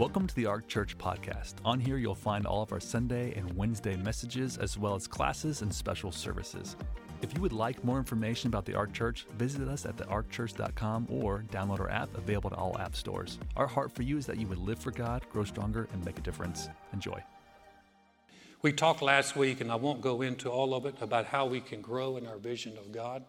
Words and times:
Welcome 0.00 0.26
to 0.28 0.34
the 0.34 0.46
Ark 0.46 0.66
Church 0.66 0.96
podcast. 0.96 1.56
On 1.62 1.78
here, 1.78 1.98
you'll 1.98 2.14
find 2.14 2.46
all 2.46 2.62
of 2.62 2.72
our 2.72 2.80
Sunday 2.80 3.34
and 3.36 3.54
Wednesday 3.54 3.96
messages, 3.96 4.56
as 4.56 4.78
well 4.78 4.94
as 4.94 5.06
classes 5.06 5.60
and 5.60 5.70
special 5.70 6.10
services. 6.10 6.74
If 7.20 7.34
you 7.34 7.42
would 7.42 7.52
like 7.52 7.84
more 7.84 7.98
information 7.98 8.48
about 8.48 8.64
the 8.64 8.74
Ark 8.74 8.94
Church, 8.94 9.26
visit 9.36 9.68
us 9.68 9.84
at 9.84 9.98
thearkchurch.com 9.98 11.08
or 11.10 11.44
download 11.52 11.80
our 11.80 11.90
app 11.90 12.16
available 12.16 12.48
to 12.48 12.56
all 12.56 12.78
app 12.78 12.96
stores. 12.96 13.38
Our 13.56 13.66
heart 13.66 13.92
for 13.92 14.00
you 14.00 14.16
is 14.16 14.24
that 14.24 14.38
you 14.38 14.46
would 14.46 14.56
live 14.56 14.78
for 14.78 14.90
God, 14.90 15.22
grow 15.30 15.44
stronger, 15.44 15.86
and 15.92 16.02
make 16.02 16.18
a 16.18 16.22
difference. 16.22 16.70
Enjoy. 16.94 17.22
We 18.62 18.72
talked 18.72 19.02
last 19.02 19.36
week, 19.36 19.60
and 19.60 19.70
I 19.70 19.74
won't 19.74 20.00
go 20.00 20.22
into 20.22 20.48
all 20.48 20.72
of 20.72 20.86
it, 20.86 20.94
about 21.02 21.26
how 21.26 21.44
we 21.44 21.60
can 21.60 21.82
grow 21.82 22.16
in 22.16 22.26
our 22.26 22.38
vision 22.38 22.78
of 22.78 22.90
God. 22.90 23.22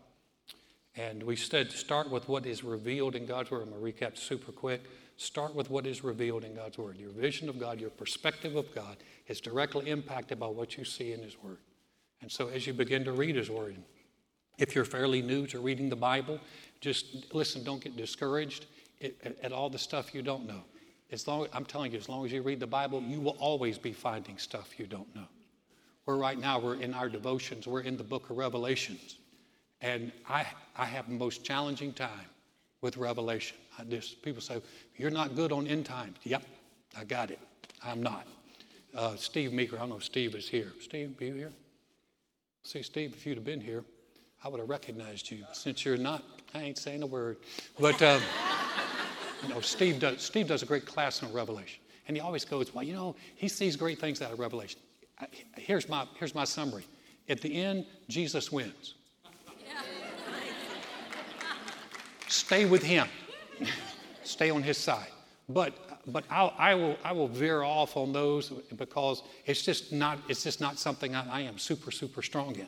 And 0.96 1.24
we 1.24 1.36
said 1.36 1.72
start 1.72 2.10
with 2.10 2.30
what 2.30 2.46
is 2.46 2.64
revealed 2.64 3.16
in 3.16 3.26
God's 3.26 3.52
Word. 3.52 3.64
I'm 3.64 3.72
going 3.72 3.94
to 3.94 4.00
recap 4.00 4.18
super 4.18 4.54
quick. 4.54 4.84
Start 5.22 5.54
with 5.54 5.70
what 5.70 5.86
is 5.86 6.04
revealed 6.04 6.44
in 6.44 6.56
God's 6.56 6.80
Word. 6.80 6.98
Your 6.98 7.12
vision 7.12 7.48
of 7.48 7.60
God, 7.60 7.80
your 7.80 7.92
perspective 7.92 8.56
of 8.56 8.74
God 8.74 8.98
is 9.28 9.40
directly 9.40 9.88
impacted 9.88 10.40
by 10.40 10.48
what 10.48 10.80
you 10.80 10.84
see 10.84 11.14
in 11.14 11.22
His 11.22 11.38
Word. 11.44 11.60
And 12.24 12.32
so 12.32 12.48
as 12.48 12.66
you 12.66 12.74
begin 12.74 13.04
to 13.04 13.12
read 13.12 13.36
His 13.36 13.48
Word, 13.48 13.76
if 14.58 14.74
you're 14.74 14.84
fairly 14.84 15.22
new 15.22 15.46
to 15.46 15.60
reading 15.60 15.90
the 15.90 15.96
Bible, 15.96 16.40
just 16.80 17.32
listen, 17.36 17.64
don't 17.64 17.84
get 17.84 17.96
discouraged 17.96 18.66
at, 19.44 19.52
all 19.52 19.70
the 19.70 19.78
stuff 19.78 20.16
you 20.16 20.24
don't 20.24 20.48
know. 20.48 20.64
As 21.12 21.28
long, 21.28 21.46
I'm 21.54 21.66
telling 21.66 21.92
you, 21.92 22.00
as 22.00 22.10
long 22.10 22.26
as 22.26 22.32
you 22.32 22.42
read 22.42 22.60
the 22.60 22.66
Bible, 22.66 23.00
you 23.04 23.22
will 23.22 23.38
always 23.40 23.78
be 23.78 23.94
finding 23.94 24.40
stuff 24.40 24.80
you 24.80 24.88
don't 24.88 25.16
know. 25.16 25.28
We're 26.08 26.18
right 26.18 26.40
now, 26.40 26.58
we're 26.58 26.82
in 26.82 26.96
our 26.96 27.10
devotions, 27.10 27.68
we're 27.68 27.82
in 27.82 27.96
the 27.96 28.04
book 28.04 28.32
of 28.32 28.38
Revelations. 28.38 29.18
And 29.82 30.12
I, 30.28 30.48
I 30.76 30.86
have 30.86 31.08
the 31.08 31.14
most 31.14 31.44
challenging 31.44 31.94
time 31.94 32.26
with 32.82 32.98
Revelation. 32.98 33.58
I 33.78 33.84
just, 33.84 34.22
people 34.22 34.42
say, 34.42 34.62
You're 34.98 35.12
not 35.12 35.36
good 35.36 35.52
on 35.52 35.68
end 35.68 35.86
times. 35.86 36.18
Yep, 36.24 36.44
I 36.98 37.04
got 37.04 37.32
it. 37.32 37.40
I'm 37.84 38.02
not. 38.04 38.28
Uh, 38.96 39.16
Steve 39.16 39.54
Meeker, 39.54 39.78
I 39.78 39.80
don't 39.80 39.90
know 39.90 39.98
if 39.98 40.04
Steve 40.04 40.36
is 40.36 40.50
here. 40.50 40.74
Steve, 40.82 41.16
are 41.20 41.24
you 41.24 41.34
here? 41.34 41.52
See, 42.64 42.84
Steve, 42.84 43.14
if 43.14 43.26
you'd 43.26 43.38
have 43.38 43.46
been 43.46 43.62
here, 43.62 43.84
I 44.44 44.50
would 44.50 44.60
have 44.60 44.70
recognized 44.70 45.32
you. 45.32 45.46
Since 45.54 45.86
you're 45.86 45.98
not, 45.98 46.24
I 46.54 46.62
ain't 46.62 46.78
saying 46.78 47.02
a 47.04 47.08
word. 47.08 47.38
But, 47.80 48.02
um, 48.02 48.22
you 49.44 49.50
know, 49.50 49.62
Steve 49.62 50.00
does, 50.00 50.22
Steve 50.22 50.48
does 50.48 50.62
a 50.62 50.66
great 50.66 50.86
class 50.86 51.24
on 51.24 51.32
Revelation. 51.32 51.82
And 52.08 52.18
he 52.18 52.22
always 52.22 52.44
goes, 52.44 52.74
Well, 52.74 52.84
you 52.84 52.94
know, 52.94 53.16
he 53.36 53.48
sees 53.48 53.76
great 53.76 54.00
things 54.00 54.22
out 54.22 54.32
of 54.32 54.40
Revelation. 54.40 54.80
Here's 55.56 55.88
my, 55.88 56.06
here's 56.18 56.34
my 56.34 56.44
summary. 56.44 56.84
At 57.30 57.42
the 57.42 57.54
end, 57.62 57.86
Jesus 58.10 58.52
wins. 58.52 58.96
Stay 62.32 62.66
with 62.66 62.82
him. 62.82 63.08
Stay 64.24 64.50
on 64.50 64.64
his 64.64 64.78
side. 64.78 65.12
But 65.50 65.74
but 66.08 66.24
I'll, 66.30 66.54
I 66.58 66.74
will 66.76 66.98
I 67.04 67.12
will 67.12 67.28
veer 67.28 67.62
off 67.62 67.98
on 67.98 68.14
those 68.14 68.50
because 68.78 69.22
it's 69.46 69.64
just 69.64 69.92
not 69.92 70.18
it's 70.30 70.44
just 70.44 70.62
not 70.62 70.80
something 70.80 71.14
I, 71.14 71.40
I 71.40 71.42
am 71.42 71.58
super 71.58 71.92
super 71.92 72.22
strong 72.22 72.56
in. 72.56 72.68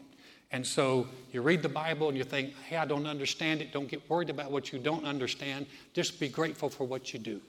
And 0.52 0.68
so 0.68 1.08
you 1.32 1.42
read 1.42 1.64
the 1.64 1.70
Bible 1.70 2.10
and 2.10 2.18
you 2.18 2.24
think, 2.24 2.54
hey, 2.68 2.78
I 2.78 2.86
don't 2.86 3.08
understand 3.08 3.62
it. 3.62 3.72
Don't 3.72 3.88
get 3.88 4.08
worried 4.08 4.30
about 4.30 4.52
what 4.52 4.72
you 4.72 4.78
don't 4.78 5.04
understand. 5.04 5.66
Just 5.94 6.20
be 6.20 6.28
grateful 6.28 6.70
for 6.70 6.86
what 6.86 7.12
you 7.12 7.18
do. 7.18 7.42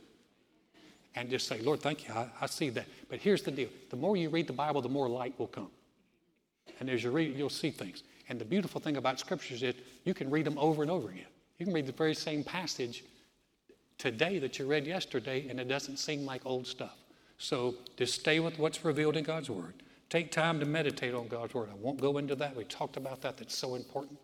And 1.14 1.28
just 1.28 1.46
say, 1.46 1.60
Lord, 1.60 1.80
thank 1.80 2.08
you. 2.08 2.14
I, 2.14 2.28
I 2.40 2.46
see 2.46 2.70
that. 2.70 2.86
But 3.10 3.18
here's 3.18 3.42
the 3.42 3.50
deal 3.50 3.68
the 3.90 3.96
more 3.96 4.16
you 4.16 4.30
read 4.30 4.46
the 4.46 4.54
Bible, 4.54 4.80
the 4.80 4.88
more 4.88 5.08
light 5.08 5.34
will 5.38 5.48
come. 5.48 5.70
And 6.78 6.88
as 6.88 7.02
you 7.02 7.10
read, 7.10 7.36
you'll 7.36 7.50
see 7.50 7.70
things. 7.70 8.04
And 8.28 8.40
the 8.40 8.44
beautiful 8.44 8.80
thing 8.80 8.96
about 8.96 9.18
scriptures 9.18 9.62
is 9.62 9.74
you 10.04 10.14
can 10.14 10.30
read 10.30 10.46
them 10.46 10.56
over 10.58 10.80
and 10.82 10.90
over 10.90 11.10
again. 11.10 11.26
You 11.58 11.66
can 11.66 11.74
read 11.74 11.86
the 11.86 11.92
very 11.92 12.14
same 12.14 12.42
passage 12.42 13.04
today 13.98 14.38
that 14.40 14.58
you 14.58 14.66
read 14.66 14.86
yesterday, 14.86 15.46
and 15.48 15.60
it 15.60 15.68
doesn't 15.68 15.98
seem 15.98 16.24
like 16.24 16.44
old 16.44 16.66
stuff. 16.66 16.96
So 17.38 17.74
just 17.96 18.20
stay 18.20 18.40
with 18.40 18.58
what's 18.58 18.84
revealed 18.84 19.16
in 19.16 19.24
God's 19.24 19.50
Word. 19.50 19.74
Take 20.10 20.30
time 20.30 20.58
to 20.60 20.66
meditate 20.66 21.14
on 21.14 21.28
God's 21.28 21.54
Word. 21.54 21.68
I 21.70 21.76
won't 21.76 22.00
go 22.00 22.18
into 22.18 22.34
that. 22.36 22.56
We 22.56 22.64
talked 22.64 22.96
about 22.96 23.20
that. 23.22 23.36
That's 23.36 23.56
so 23.56 23.74
important. 23.74 24.18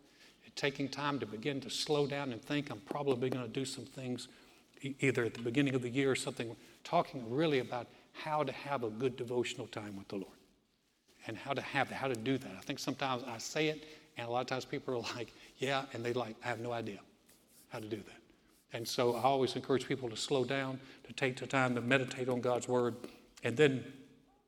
Taking 0.57 0.89
time 0.89 1.21
to 1.21 1.27
begin 1.27 1.61
to 1.61 1.71
slow 1.71 2.09
down 2.09 2.33
and 2.33 2.43
think. 2.43 2.71
I'm 2.71 2.81
probably 2.81 3.31
going 3.31 3.45
to 3.45 3.51
do 3.51 3.65
some 3.65 3.85
things 3.85 4.27
either 4.83 5.25
at 5.25 5.35
the 5.35 5.43
beginning 5.43 5.75
of 5.75 5.83
the 5.83 5.89
year 5.89 6.11
or 6.11 6.17
something, 6.17 6.57
talking 6.83 7.25
really 7.31 7.61
about 7.61 7.87
how 8.13 8.43
to 8.43 8.51
have 8.51 8.83
a 8.83 8.91
good 8.91 9.17
devotional 9.17 9.69
time 9.69 9.97
with 9.97 10.09
the 10.09 10.17
Lord 10.17 10.27
and 11.29 11.37
how 11.37 11.53
to 11.53 11.61
have 11.63 11.89
that, 11.91 11.95
how 11.95 12.09
to 12.09 12.17
do 12.17 12.37
that. 12.37 12.51
I 12.59 12.63
think 12.63 12.81
sometimes 12.81 13.23
I 13.29 13.39
say 13.39 13.69
it, 13.69 13.85
and 14.19 14.27
a 14.27 14.31
lot 14.31 14.41
of 14.41 14.49
times 14.49 14.65
people 14.65 14.95
are 14.95 14.99
like, 15.17 15.33
yeah, 15.59 15.85
and 15.93 16.05
they 16.05 16.13
like, 16.13 16.35
I 16.45 16.49
have 16.49 16.59
no 16.59 16.73
idea 16.73 16.99
how 17.71 17.79
to 17.79 17.89
do 17.89 17.97
that. 17.97 18.21
And 18.73 18.87
so 18.87 19.17
I 19.17 19.23
always 19.23 19.57
encourage 19.57 19.89
people 19.89 20.09
to 20.11 20.17
slow 20.17 20.45
down, 20.45 20.79
to 21.05 21.13
take 21.13 21.37
the 21.37 21.47
time 21.47 21.75
to 21.75 21.81
meditate 21.81 22.29
on 22.29 22.41
God's 22.41 22.69
Word. 22.69 22.95
And 23.43 23.57
then 23.57 23.85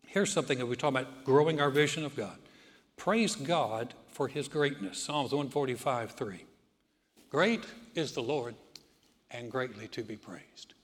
here's 0.07 0.33
something 0.33 0.59
that 0.59 0.67
we 0.67 0.77
talk 0.77 0.91
about 0.91 1.25
growing 1.25 1.61
our 1.61 1.71
vision 1.71 2.05
of 2.05 2.15
God. 2.15 2.37
Praise 2.97 3.35
God 3.35 3.95
for 4.09 4.29
His 4.29 4.47
greatness. 4.47 5.03
Psalms 5.03 5.33
145 5.33 6.13
3. 6.13 6.45
Great 7.31 7.65
is 7.95 8.13
the 8.13 8.23
Lord 8.23 8.55
and 9.31 9.51
greatly 9.51 9.89
to 9.89 10.03
be 10.03 10.17
praised. 10.17 10.75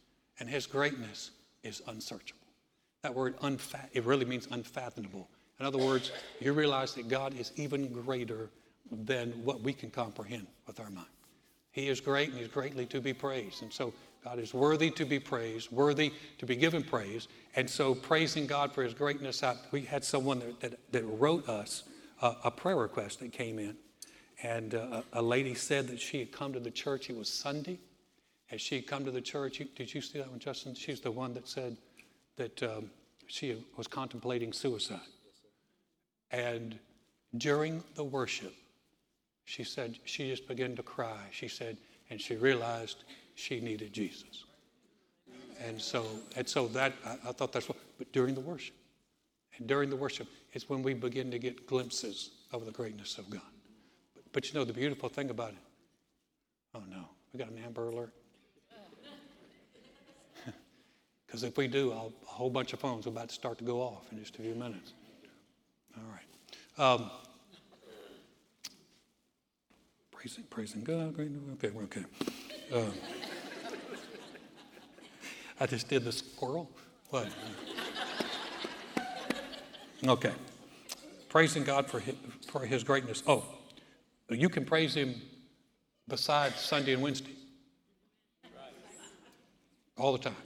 And 0.40 0.48
His 0.48 0.66
greatness 0.66 1.30
is 1.62 1.82
unsearchable. 1.86 2.38
That 3.02 3.14
word, 3.14 3.36
unfa- 3.38 3.88
it 3.92 4.04
really 4.04 4.24
means 4.24 4.48
unfathomable. 4.50 5.28
In 5.60 5.66
other 5.66 5.78
words, 5.78 6.10
you 6.40 6.52
realize 6.52 6.94
that 6.94 7.08
God 7.08 7.38
is 7.38 7.52
even 7.56 7.92
greater 7.92 8.50
than 8.90 9.30
what 9.44 9.60
we 9.60 9.72
can 9.72 9.90
comprehend 9.90 10.46
with 10.66 10.80
our 10.80 10.90
mind. 10.90 11.06
He 11.78 11.88
is 11.88 12.00
great 12.00 12.30
and 12.30 12.38
He's 12.38 12.48
greatly 12.48 12.86
to 12.86 13.00
be 13.00 13.12
praised. 13.12 13.62
And 13.62 13.72
so 13.72 13.94
God 14.24 14.40
is 14.40 14.52
worthy 14.52 14.90
to 14.90 15.04
be 15.04 15.20
praised, 15.20 15.70
worthy 15.70 16.12
to 16.38 16.46
be 16.46 16.56
given 16.56 16.82
praise. 16.82 17.28
And 17.54 17.70
so 17.70 17.94
praising 17.94 18.48
God 18.48 18.72
for 18.72 18.82
His 18.82 18.94
greatness, 18.94 19.44
I, 19.44 19.54
we 19.70 19.82
had 19.82 20.02
someone 20.02 20.40
that, 20.40 20.60
that, 20.60 20.92
that 20.92 21.04
wrote 21.04 21.48
us 21.48 21.84
a, 22.20 22.34
a, 22.44 22.50
prayer 22.50 22.76
request 22.76 23.20
that 23.20 23.32
came 23.32 23.60
in. 23.60 23.76
And 24.42 24.74
uh, 24.74 25.02
a 25.12 25.22
lady 25.22 25.54
said 25.54 25.86
that 25.86 26.00
she 26.00 26.18
had 26.18 26.32
come 26.32 26.52
to 26.52 26.60
the 26.60 26.70
church, 26.70 27.10
it 27.10 27.16
was 27.16 27.28
Sunday. 27.28 27.78
As 28.50 28.60
she 28.60 28.76
had 28.76 28.88
come 28.88 29.04
to 29.04 29.12
the 29.12 29.20
church, 29.20 29.62
did 29.76 29.94
you 29.94 30.00
see 30.00 30.18
that 30.18 30.28
one, 30.28 30.40
Justin? 30.40 30.74
She's 30.74 31.00
the 31.00 31.12
one 31.12 31.32
that 31.34 31.46
said 31.46 31.76
that 32.36 32.60
um, 32.64 32.90
she 33.28 33.64
was 33.76 33.86
contemplating 33.86 34.52
suicide. 34.52 34.98
And 36.32 36.76
during 37.36 37.84
the 37.94 38.04
worship, 38.04 38.54
she 39.48 39.64
said 39.64 39.98
she 40.04 40.28
just 40.28 40.46
began 40.46 40.76
to 40.76 40.82
cry. 40.82 41.22
She 41.30 41.48
said, 41.48 41.78
and 42.10 42.20
she 42.20 42.36
realized 42.36 43.04
she 43.34 43.60
needed 43.60 43.94
Jesus. 43.94 44.44
And 45.64 45.80
so, 45.80 46.04
and 46.36 46.46
so 46.46 46.68
that 46.68 46.92
I, 47.04 47.30
I 47.30 47.32
thought 47.32 47.52
that's 47.52 47.66
what. 47.66 47.78
But 47.96 48.12
during 48.12 48.34
the 48.34 48.42
worship, 48.42 48.76
and 49.56 49.66
during 49.66 49.88
the 49.88 49.96
worship, 49.96 50.28
it's 50.52 50.68
when 50.68 50.82
we 50.82 50.92
begin 50.92 51.30
to 51.30 51.38
get 51.38 51.66
glimpses 51.66 52.30
of 52.52 52.66
the 52.66 52.72
greatness 52.72 53.16
of 53.16 53.30
God. 53.30 53.40
But, 54.14 54.24
but 54.32 54.48
you 54.48 54.58
know 54.58 54.64
the 54.64 54.74
beautiful 54.74 55.08
thing 55.08 55.30
about 55.30 55.52
it. 55.52 55.64
Oh 56.74 56.82
no, 56.90 57.08
we 57.32 57.38
got 57.38 57.48
an 57.48 57.58
Amber 57.64 57.88
Alert. 57.88 58.12
Because 61.26 61.42
if 61.42 61.56
we 61.56 61.68
do, 61.68 61.92
I'll, 61.92 62.12
a 62.22 62.26
whole 62.26 62.50
bunch 62.50 62.74
of 62.74 62.80
phones 62.80 63.06
are 63.06 63.10
about 63.10 63.28
to 63.30 63.34
start 63.34 63.56
to 63.58 63.64
go 63.64 63.80
off 63.80 64.12
in 64.12 64.18
just 64.18 64.36
a 64.36 64.42
few 64.42 64.54
minutes. 64.54 64.92
All 65.96 66.04
right. 66.10 66.24
Um, 66.82 67.10
Praising, 70.28 70.44
praising 70.50 70.84
God. 70.84 71.18
Okay, 71.54 71.70
we're 71.70 71.84
okay. 71.84 72.04
Uh, 72.70 72.84
I 75.58 75.64
just 75.64 75.88
did 75.88 76.04
the 76.04 76.12
squirrel. 76.12 76.70
What? 77.08 77.28
Okay. 80.06 80.32
Praising 81.30 81.64
God 81.64 81.86
for 81.86 82.00
his, 82.00 82.14
for 82.46 82.66
his 82.66 82.84
greatness. 82.84 83.22
Oh, 83.26 83.42
you 84.28 84.50
can 84.50 84.66
praise 84.66 84.94
him 84.94 85.14
besides 86.08 86.56
Sunday 86.56 86.92
and 86.92 87.02
Wednesday. 87.02 87.32
All 89.96 90.12
the 90.12 90.18
time. 90.18 90.36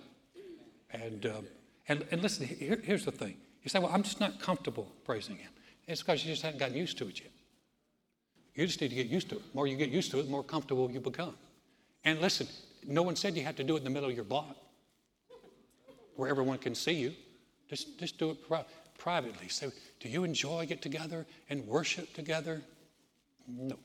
And, 0.93 1.27
um, 1.27 1.47
and, 1.89 2.07
and 2.13 2.23
listen, 2.23 2.47
here, 2.47 2.81
here's 2.85 3.05
the 3.05 3.11
thing. 3.11 3.37
You 3.65 3.69
say, 3.69 3.81
well, 3.81 3.91
I'm 3.93 4.05
just 4.05 4.21
not 4.21 4.39
comfortable 4.39 4.93
praising 5.05 5.39
him. 5.39 5.51
It's 5.89 6.03
because 6.03 6.25
you 6.25 6.31
just 6.31 6.43
haven't 6.43 6.61
gotten 6.61 6.77
used 6.77 6.99
to 6.99 7.09
it 7.09 7.19
yet. 7.19 7.32
You 8.55 8.67
just 8.67 8.81
need 8.81 8.89
to 8.89 8.95
get 8.95 9.07
used 9.07 9.31
to 9.31 9.37
it. 9.37 9.43
The 9.51 9.57
more 9.57 9.67
you 9.67 9.77
get 9.77 9.91
used 9.91 10.11
to 10.11 10.19
it, 10.19 10.25
the 10.25 10.31
more 10.31 10.43
comfortable 10.43 10.91
you 10.91 11.01
become. 11.01 11.35
And 12.05 12.21
listen, 12.21 12.47
no 12.87 13.03
one 13.03 13.17
said 13.17 13.35
you 13.37 13.45
have 13.45 13.57
to 13.57 13.65
do 13.65 13.75
it 13.75 13.79
in 13.79 13.85
the 13.85 13.91
middle 13.91 14.09
of 14.09 14.15
your 14.15 14.25
block 14.25 14.57
where 16.17 16.29
everyone 16.29 16.59
can 16.59 16.75
see 16.75 16.93
you. 16.93 17.13
Just, 17.69 17.99
just 17.99 18.19
do 18.19 18.31
it 18.31 18.47
pri- 18.47 18.65
privately. 18.99 19.49
So, 19.49 19.73
do 20.01 20.09
you 20.09 20.25
enjoy 20.25 20.67
get 20.67 20.83
together 20.83 21.27
and 21.49 21.67
worship 21.67 22.13
together? 22.13 22.61
No. 23.49 23.77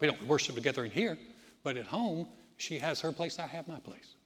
We 0.00 0.08
don't 0.08 0.26
worship 0.26 0.54
together 0.54 0.84
in 0.84 0.90
here, 0.90 1.16
but 1.62 1.76
at 1.76 1.86
home, 1.86 2.26
she 2.58 2.78
has 2.78 3.00
her 3.00 3.12
place, 3.12 3.38
I 3.38 3.46
have 3.46 3.66
my 3.66 3.78
place. 3.78 4.16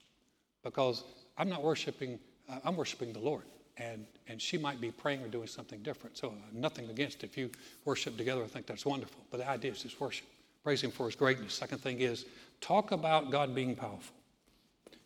Because 0.65 1.05
I'm 1.37 1.49
not 1.49 1.63
worshiping, 1.63 2.19
uh, 2.49 2.59
I'm 2.65 2.77
worshiping 2.77 3.13
the 3.13 3.21
Lord 3.21 3.45
and, 3.79 4.07
and 4.27 4.41
she 4.41 4.59
might 4.59 4.81
be 4.81 4.91
praying 4.91 5.23
or 5.23 5.29
doing 5.29 5.47
something 5.47 5.81
different. 5.83 6.17
So, 6.17 6.29
uh, 6.29 6.33
nothing 6.53 6.91
against 6.91 7.25
if 7.25 7.37
you 7.37 7.51
worship 7.85 8.17
together, 8.17 8.43
I 8.43 8.47
think 8.47 8.67
that's 8.67 8.85
wonderful. 8.85 9.21
But 9.31 9.39
the 9.39 9.49
idea 9.49 9.73
is 9.73 9.83
just 9.83 10.01
worship. 10.01 10.27
Praise 10.65 10.83
Him 10.83 10.91
for 10.91 11.07
His 11.07 11.17
greatness. 11.17 11.55
Second 11.55 11.79
thing 11.79 12.01
is 12.01 12.27
talk 12.61 12.93
about 12.93 13.31
God 13.31 13.55
being 13.55 13.75
powerful. 13.75 14.15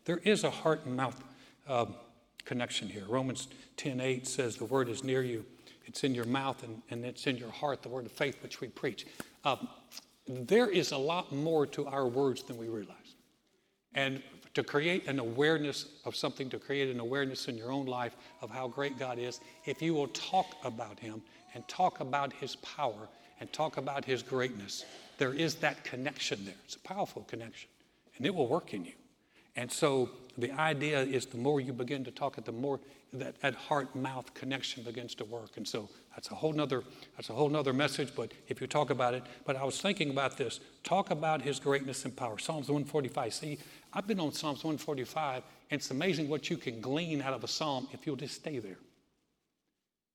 There 0.05 0.21
is 0.25 0.45
a 0.45 0.51
heart 0.51 0.85
and 0.87 0.97
mouth. 0.97 1.23
Uh, 1.69 1.87
connection 2.45 2.89
here. 2.89 3.05
Romans 3.09 3.49
10:8 3.77 4.27
says 4.27 4.57
the 4.57 4.65
word 4.65 4.89
is 4.89 5.05
near 5.05 5.23
you. 5.23 5.45
It's 5.87 6.05
in 6.05 6.15
your 6.15 6.25
mouth 6.25 6.63
and, 6.63 6.83
and 6.91 7.05
it's 7.05 7.27
in 7.27 7.37
your 7.37 7.51
heart, 7.51 7.83
the 7.83 7.89
word 7.89 8.07
of 8.07 8.13
faith 8.13 8.43
which 8.43 8.61
we 8.61 8.69
preach. 8.69 9.07
Um, 9.45 9.69
there 10.27 10.69
is 10.69 10.93
a 10.93 10.97
lot 10.97 11.33
more 11.33 11.67
to 11.67 11.87
our 11.87 12.07
words 12.07 12.43
than 12.43 12.57
we 12.57 12.69
realize. 12.69 12.97
And 13.95 14.23
to 14.55 14.63
create 14.63 15.07
an 15.07 15.19
awareness 15.19 15.87
of 16.05 16.15
something, 16.15 16.51
to 16.51 16.59
create 16.59 16.91
an 16.91 17.01
awareness 17.01 17.49
in 17.49 17.57
your 17.57 17.73
own 17.73 17.87
life 17.87 18.17
of 18.41 18.51
how 18.51 18.69
great 18.69 18.99
God 18.99 19.19
is, 19.19 19.41
if 19.65 19.81
you 19.81 19.95
will 19.95 20.09
talk 20.09 20.57
about 20.65 20.99
Him 20.99 21.23
and 21.55 21.67
talk 21.69 22.01
about 22.01 22.33
His 22.33 22.57
power 22.57 23.09
and 23.41 23.53
talk 23.53 23.77
about 23.77 24.05
His 24.05 24.23
greatness, 24.23 24.85
there 25.19 25.33
is 25.35 25.55
that 25.57 25.85
connection 25.85 26.45
there. 26.45 26.55
It's 26.65 26.77
a 26.77 26.81
powerful 26.81 27.23
connection, 27.23 27.69
and 28.17 28.27
it 28.27 28.35
will 28.35 28.49
work 28.49 28.75
in 28.75 28.85
you. 28.85 28.93
And 29.57 29.71
so 29.71 30.11
the 30.39 30.51
idea 30.53 31.03
is 31.03 31.27
the 31.27 31.39
more 31.39 31.61
you 31.61 31.73
begin 31.73 32.05
to 32.05 32.11
talk 32.11 32.39
it, 32.39 32.45
the 32.45 32.53
more 32.53 32.81
that, 33.13 33.39
that 33.43 33.55
heart-mouth 33.55 34.33
connection 34.33 34.83
begins 34.83 35.15
to 35.17 35.25
work. 35.25 35.57
And 35.57 35.69
so 35.69 35.91
that's 36.15 36.31
a 36.31 36.35
whole 36.35 36.53
nother 36.53 36.83
that's 37.17 37.29
a 37.29 37.35
whole 37.35 37.51
nother 37.51 37.73
message, 37.73 38.15
but 38.17 38.33
if 38.49 38.61
you 38.61 38.67
talk 38.67 38.91
about 38.91 39.13
it, 39.13 39.23
but 39.45 39.57
I 39.57 39.65
was 39.65 39.81
thinking 39.81 40.11
about 40.11 40.39
this. 40.39 40.61
Talk 40.83 41.11
about 41.11 41.43
his 41.43 41.61
greatness 41.61 42.05
and 42.05 42.17
power. 42.17 42.39
Psalms 42.39 42.69
145. 42.69 43.35
See, 43.35 43.59
I've 43.93 44.07
been 44.07 44.21
on 44.21 44.33
Psalms 44.33 44.65
145, 44.65 45.43
and 45.71 45.79
it's 45.79 45.91
amazing 45.91 46.29
what 46.29 46.49
you 46.49 46.57
can 46.57 46.81
glean 46.81 47.21
out 47.21 47.35
of 47.35 47.45
a 47.45 47.49
psalm 47.49 47.89
if 47.93 48.07
you'll 48.07 48.17
just 48.17 48.35
stay 48.35 48.59
there. 48.59 48.79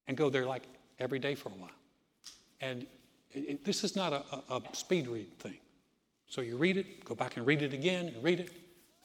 And 0.08 0.18
go 0.18 0.30
there 0.30 0.46
like 0.46 0.64
every 1.00 1.20
day 1.20 1.36
for 1.36 1.50
a 1.50 1.54
while. 1.54 1.70
And 2.62 2.88
it, 3.32 3.40
it, 3.40 3.66
this 3.66 3.84
is 3.84 3.96
not 3.96 4.14
a, 4.14 4.24
a, 4.54 4.58
a 4.58 4.76
speed 4.76 5.08
read 5.08 5.38
thing. 5.40 5.58
So 6.28 6.42
you 6.42 6.58
read 6.58 6.78
it, 6.78 7.06
go 7.06 7.14
back 7.14 7.38
and 7.38 7.46
read 7.46 7.62
it 7.62 7.74
again, 7.74 8.08
and 8.08 8.24
read 8.24 8.40
it, 8.40 8.52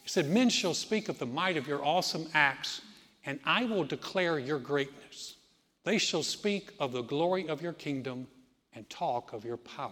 he 0.03 0.09
said, 0.09 0.29
Men 0.29 0.49
shall 0.49 0.75
speak 0.75 1.09
of 1.09 1.19
the 1.19 1.27
might 1.27 1.57
of 1.57 1.67
your 1.67 1.85
awesome 1.85 2.27
acts, 2.35 2.83
and 3.25 3.39
I 3.45 3.65
will 3.65 3.85
declare 3.85 4.39
your 4.39 4.59
greatness. 4.59 5.37
They 5.85 5.99
shall 5.99 6.23
speak 6.23 6.73
of 6.79 6.93
the 6.93 7.03
glory 7.03 7.49
of 7.49 7.63
your 7.63 7.73
kingdom 7.73 8.27
and 8.75 8.89
talk 8.89 9.33
of 9.33 9.45
your 9.45 9.57
power. 9.57 9.91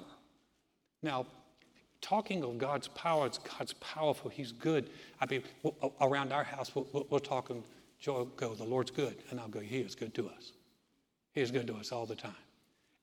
Now, 1.03 1.27
talking 2.01 2.43
of 2.43 2.59
God's 2.59 2.89
power, 2.89 3.27
it's 3.27 3.39
God's 3.39 3.73
powerful. 3.75 4.31
He's 4.31 4.53
good. 4.53 4.91
I 5.21 5.27
mean, 5.27 5.43
around 6.01 6.33
our 6.33 6.45
house, 6.45 6.75
we'll, 6.75 7.07
we'll 7.11 7.21
talk 7.21 7.51
and 7.51 7.63
go, 8.05 8.55
the 8.55 8.65
Lord's 8.65 8.91
good. 8.91 9.17
And 9.31 9.39
I'll 9.39 9.49
go, 9.49 9.61
He 9.61 9.79
is 9.79 9.95
good 9.95 10.15
to 10.15 10.29
us. 10.29 10.53
He 11.33 11.41
is 11.41 11.51
good 11.51 11.67
to 11.69 11.75
us 11.77 11.93
all 11.93 12.07
the 12.07 12.17
time. 12.17 12.35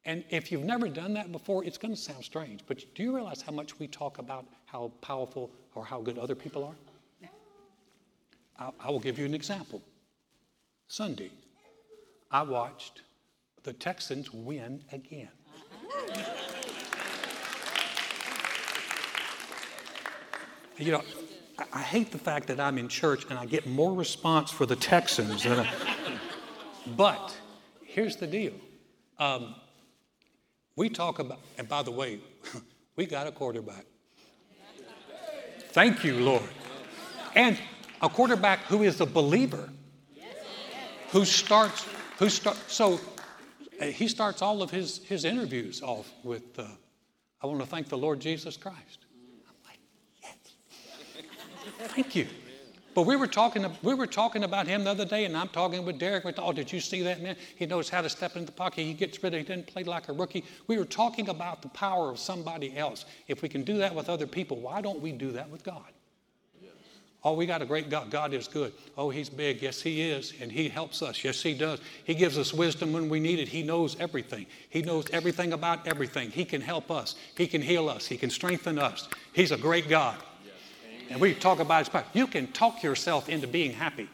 And 0.06 0.24
if 0.30 0.52
you've 0.52 0.64
never 0.64 0.88
done 0.88 1.14
that 1.14 1.32
before, 1.32 1.66
it's 1.66 1.78
going 1.78 1.94
to 1.94 2.00
sound 2.00 2.24
strange. 2.24 2.62
But 2.66 2.84
do 2.96 3.04
you 3.04 3.14
realize 3.14 3.42
how 3.42 3.52
much 3.52 3.78
we 3.78 3.88
talk 3.88 4.20
about 4.20 4.46
how 4.66 4.92
powerful 5.02 5.52
or 5.76 5.86
how 5.86 6.02
good 6.02 6.18
other 6.18 6.36
people 6.36 6.64
are? 6.64 6.76
I, 8.60 8.90
will 8.90 9.00
give 9.00 9.20
you 9.20 9.26
an 9.26 9.34
example. 9.34 9.82
Sunday, 10.88 11.32
I 12.32 12.42
watched 12.42 13.02
the 13.64 13.74
Texans 13.74 14.34
win 14.34 14.84
again. 14.92 15.30
You 20.80 20.92
know, 20.92 21.02
I 21.74 21.82
hate 21.82 22.12
the 22.12 22.20
fact 22.20 22.46
that 22.48 22.60
I'm 22.60 22.78
in 22.78 22.88
church 22.88 23.26
and 23.32 23.40
I 23.40 23.48
get 23.48 23.66
more 23.66 23.94
response 23.94 24.52
for 24.52 24.68
the 24.68 24.76
Texans 24.76 25.44
than 25.44 25.62
I, 25.62 25.74
but 26.96 27.36
here's 27.84 28.16
the 28.16 28.28
deal. 28.28 28.54
Um, 29.18 29.56
we 30.76 30.88
talk 30.90 31.18
about, 31.18 31.40
and 31.58 31.68
by 31.68 31.82
the 31.82 31.90
way, 31.90 32.20
we 32.96 33.08
got 33.08 33.26
a 33.26 33.32
quarterback. 33.32 33.86
Thank 35.72 36.04
you, 36.04 36.20
Lord. 36.20 36.44
And 37.34 37.58
a 38.02 38.10
quarterback 38.10 38.60
who 38.64 38.84
is 38.84 39.02
a 39.02 39.06
believer, 39.06 39.70
who 41.10 41.26
starts, 41.26 41.86
who 42.18 42.30
start, 42.30 42.58
so 42.68 43.00
uh, 43.80 43.86
he 43.86 44.08
starts 44.08 44.42
all 44.42 44.62
of 44.62 44.72
his, 44.72 45.04
his 45.06 45.26
interviews 45.26 45.82
off 45.82 46.12
with, 46.24 46.58
uh, 46.60 46.66
I 47.42 47.48
want 47.48 47.60
to 47.60 47.66
thank 47.66 47.90
the 47.90 47.98
Lord 47.98 48.20
Jesus 48.20 48.58
Christ. 48.58 49.06
I'm 49.48 49.56
like, 49.66 49.80
yes. 50.22 51.92
Thank 51.94 52.16
you. 52.16 52.28
But 52.98 53.06
we 53.06 53.16
were 53.16 53.28
talking, 53.28 53.64
we 53.84 53.94
were 53.94 54.08
talking 54.08 54.44
about 54.44 54.66
him 54.66 54.84
the 54.84 54.90
other 54.90 55.06
day, 55.06 55.26
and 55.26 55.38
I'm 55.38 55.50
talking 55.50 55.86
with 55.86 56.00
Derek. 56.00 56.24
Thought, 56.24 56.40
oh, 56.40 56.52
did 56.52 56.74
you 56.74 56.80
see 56.80 57.04
that 57.04 57.22
man? 57.22 57.36
He 57.56 57.68
knows 57.68 57.90
how 57.90 58.02
to 58.02 58.10
step 58.10 58.36
into 58.36 58.48
the 58.48 58.52
pocket. 58.52 58.82
He 58.82 58.96
gets 58.96 59.22
rid 59.22 59.36
of. 59.36 59.40
He 59.40 59.46
didn't 59.46 59.68
play 59.68 59.84
like 59.84 60.10
a 60.10 60.14
rookie. 60.14 60.44
We 60.66 60.80
were 60.80 60.86
talking 60.86 61.30
about 61.30 61.62
the 61.62 61.70
power 61.70 62.10
of 62.10 62.18
somebody 62.18 62.76
else. 62.76 63.06
If 63.28 63.44
we 63.44 63.50
can 63.50 63.64
do 63.64 63.78
that 63.78 63.94
with 63.94 64.10
other 64.10 64.26
people, 64.26 64.58
why 64.58 64.82
don't 64.82 65.00
we 65.00 65.12
do 65.12 65.32
that 65.34 65.48
with 65.48 65.64
God? 65.64 65.84
Oh, 67.28 67.34
we 67.34 67.46
got 67.46 67.62
a 67.62 67.66
great 67.66 67.90
God. 67.90 68.10
God 68.10 68.34
is 68.34 68.48
good. 68.48 68.72
Oh, 68.98 69.10
He's 69.10 69.30
big. 69.30 69.62
Yes, 69.62 69.82
He 69.82 70.02
is. 70.02 70.34
And 70.40 70.50
He 70.50 70.70
helps 70.70 71.02
us. 71.02 71.26
Yes, 71.26 71.44
He 71.44 71.54
does. 71.54 71.82
He 72.06 72.16
gives 72.16 72.38
us 72.38 72.54
wisdom 72.54 72.94
when 72.94 73.10
we 73.10 73.20
need 73.20 73.40
it. 73.40 73.50
He 73.50 73.64
knows 73.64 74.00
everything. 74.00 74.46
He 74.70 74.82
knows 74.82 75.08
everything 75.12 75.52
about 75.52 75.86
everything. 75.86 76.32
He 76.32 76.46
can 76.46 76.62
help 76.62 76.90
us. 76.90 77.16
He 77.36 77.46
can 77.46 77.62
heal 77.62 77.90
us. 77.90 78.08
He 78.08 78.16
can 78.16 78.30
strengthen 78.30 78.80
us. 78.80 79.10
He's 79.34 79.52
a 79.52 79.58
great 79.58 79.90
God. 79.90 80.16
And 81.10 81.20
we 81.20 81.34
talk 81.34 81.60
about 81.60 81.80
His 81.80 81.90
power. 81.90 82.06
You 82.14 82.28
can 82.28 82.48
talk 82.54 82.82
yourself 82.82 83.28
into 83.28 83.46
being 83.46 83.74
happy. 83.74 84.08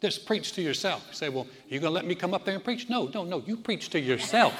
Just 0.00 0.26
preach 0.26 0.52
to 0.52 0.62
yourself. 0.62 1.04
You 1.08 1.14
say, 1.16 1.28
well, 1.30 1.48
you 1.68 1.80
going 1.80 1.90
to 1.90 1.94
let 1.94 2.06
me 2.06 2.14
come 2.14 2.32
up 2.32 2.44
there 2.44 2.54
and 2.54 2.62
preach? 2.62 2.88
No, 2.88 3.10
no, 3.12 3.24
no. 3.24 3.42
You 3.44 3.56
preach 3.56 3.90
to 3.90 3.98
yourself. 3.98 4.54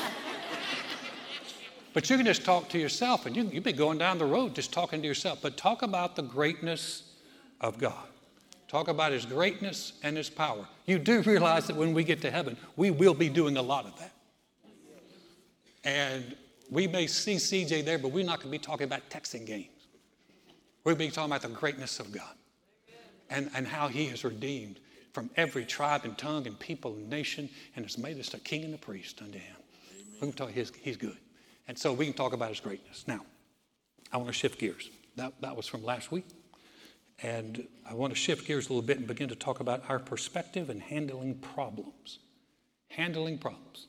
But 1.93 2.09
you 2.09 2.17
can 2.17 2.27
just 2.27 2.45
talk 2.45 2.69
to 2.71 2.79
yourself, 2.79 3.27
and 3.27 3.35
you, 3.35 3.45
you've 3.53 3.65
been 3.65 3.77
going 3.77 3.99
down 3.99 4.19
the 4.19 4.25
road 4.27 4.55
just 4.55 4.73
talking 4.73 5.01
to 5.03 5.09
yourself. 5.09 5.41
But 5.43 5.57
talk 5.57 5.83
about 5.83 6.15
the 6.15 6.23
greatness 6.23 7.03
of 7.61 7.79
God. 7.79 8.07
Talk 8.69 8.87
about 8.87 9.11
His 9.11 9.27
greatness 9.27 9.95
and 10.05 10.17
His 10.17 10.31
power. 10.31 10.67
You 10.87 10.99
do 10.99 11.23
realize 11.23 11.67
that 11.67 11.77
when 11.77 11.93
we 11.93 12.05
get 12.05 12.21
to 12.23 12.31
heaven, 12.31 12.57
we 12.77 12.93
will 12.93 13.15
be 13.15 13.29
doing 13.29 13.57
a 13.57 13.63
lot 13.63 13.87
of 13.87 13.99
that. 13.99 14.13
And 15.83 16.37
we 16.71 16.87
may 16.87 17.09
see 17.09 17.37
CJ 17.37 17.85
there, 17.85 17.99
but 17.99 18.13
we're 18.13 18.25
not 18.25 18.37
going 18.39 18.53
to 18.53 18.59
be 18.59 18.59
talking 18.59 18.85
about 18.85 19.09
Texans 19.11 19.49
games. 19.49 19.67
We're 20.85 20.93
going 20.93 21.09
to 21.09 21.13
be 21.13 21.15
talking 21.15 21.33
about 21.33 21.43
the 21.43 21.49
greatness 21.49 21.99
of 21.99 22.13
God 22.13 22.35
and, 23.29 23.51
and 23.55 23.67
how 23.67 23.89
He 23.89 24.07
has 24.07 24.23
redeemed 24.23 24.79
from 25.13 25.29
every 25.37 25.65
tribe 25.65 26.03
and 26.05 26.17
tongue 26.17 26.47
and 26.47 26.57
people 26.59 26.95
and 26.95 27.11
nation 27.11 27.49
and 27.75 27.85
has 27.85 27.99
made 27.99 28.21
us 28.21 28.33
a 28.35 28.39
king 28.39 28.65
and 28.65 28.75
a 28.75 28.79
priest 28.79 29.21
unto 29.21 29.39
Him. 29.39 29.57
We're 30.15 30.21
going 30.21 30.33
to 30.33 30.39
talk 30.39 30.51
his, 30.51 30.73
He's 30.81 30.97
good. 30.97 31.17
And 31.71 31.79
so 31.79 31.93
we 31.93 32.05
can 32.05 32.15
talk 32.15 32.33
about 32.33 32.49
his 32.49 32.59
greatness. 32.59 33.05
Now, 33.07 33.21
I 34.13 34.17
want 34.17 34.27
to 34.27 34.33
shift 34.33 34.59
gears. 34.59 34.91
That, 35.15 35.35
that 35.41 35.55
was 35.55 35.69
from 35.69 35.85
last 35.85 36.11
week. 36.11 36.27
And 37.23 37.65
I 37.89 37.95
want 37.95 38.13
to 38.13 38.19
shift 38.19 38.45
gears 38.45 38.67
a 38.67 38.73
little 38.73 38.83
bit 38.83 38.99
and 38.99 39.07
begin 39.07 39.29
to 39.29 39.37
talk 39.37 39.61
about 39.61 39.85
our 39.89 40.01
perspective 40.01 40.69
and 40.69 40.83
handling 40.83 41.37
problems. 41.37 42.19
Handling 42.89 43.39
problems. 43.39 43.87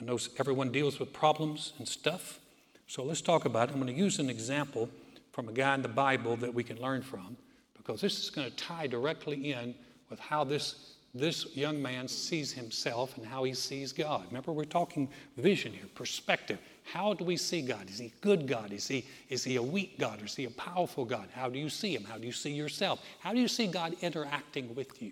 I 0.00 0.04
know 0.04 0.20
everyone 0.38 0.70
deals 0.70 1.00
with 1.00 1.12
problems 1.12 1.72
and 1.78 1.88
stuff. 1.88 2.38
So 2.86 3.02
let's 3.02 3.22
talk 3.22 3.44
about 3.44 3.70
it. 3.70 3.72
I'm 3.72 3.80
going 3.80 3.92
to 3.92 4.00
use 4.00 4.20
an 4.20 4.30
example 4.30 4.88
from 5.32 5.48
a 5.48 5.52
guy 5.52 5.74
in 5.74 5.82
the 5.82 5.88
Bible 5.88 6.36
that 6.36 6.54
we 6.54 6.62
can 6.62 6.80
learn 6.80 7.02
from 7.02 7.36
because 7.76 8.00
this 8.00 8.22
is 8.22 8.30
going 8.30 8.48
to 8.48 8.56
tie 8.56 8.86
directly 8.86 9.50
in 9.50 9.74
with 10.10 10.20
how 10.20 10.44
this 10.44 10.92
this 11.18 11.56
young 11.56 11.80
man 11.80 12.06
sees 12.08 12.52
himself 12.52 13.16
and 13.16 13.26
how 13.26 13.44
he 13.44 13.54
sees 13.54 13.92
God. 13.92 14.26
Remember, 14.26 14.52
we're 14.52 14.64
talking 14.64 15.08
vision 15.36 15.72
here, 15.72 15.86
perspective. 15.94 16.58
How 16.92 17.14
do 17.14 17.24
we 17.24 17.36
see 17.36 17.62
God? 17.62 17.90
Is 17.90 17.98
he 17.98 18.12
good 18.20 18.46
God? 18.46 18.72
Is 18.72 18.86
he, 18.86 19.04
is 19.28 19.42
he 19.42 19.56
a 19.56 19.62
weak 19.62 19.98
God? 19.98 20.22
Or 20.22 20.26
is 20.26 20.36
he 20.36 20.44
a 20.44 20.50
powerful 20.50 21.04
God? 21.04 21.28
How 21.32 21.48
do 21.48 21.58
you 21.58 21.68
see 21.68 21.94
him? 21.94 22.04
How 22.04 22.16
do 22.16 22.26
you 22.26 22.32
see 22.32 22.52
yourself? 22.52 23.04
How 23.18 23.32
do 23.32 23.40
you 23.40 23.48
see 23.48 23.66
God 23.66 23.96
interacting 24.02 24.72
with 24.74 25.02
you? 25.02 25.10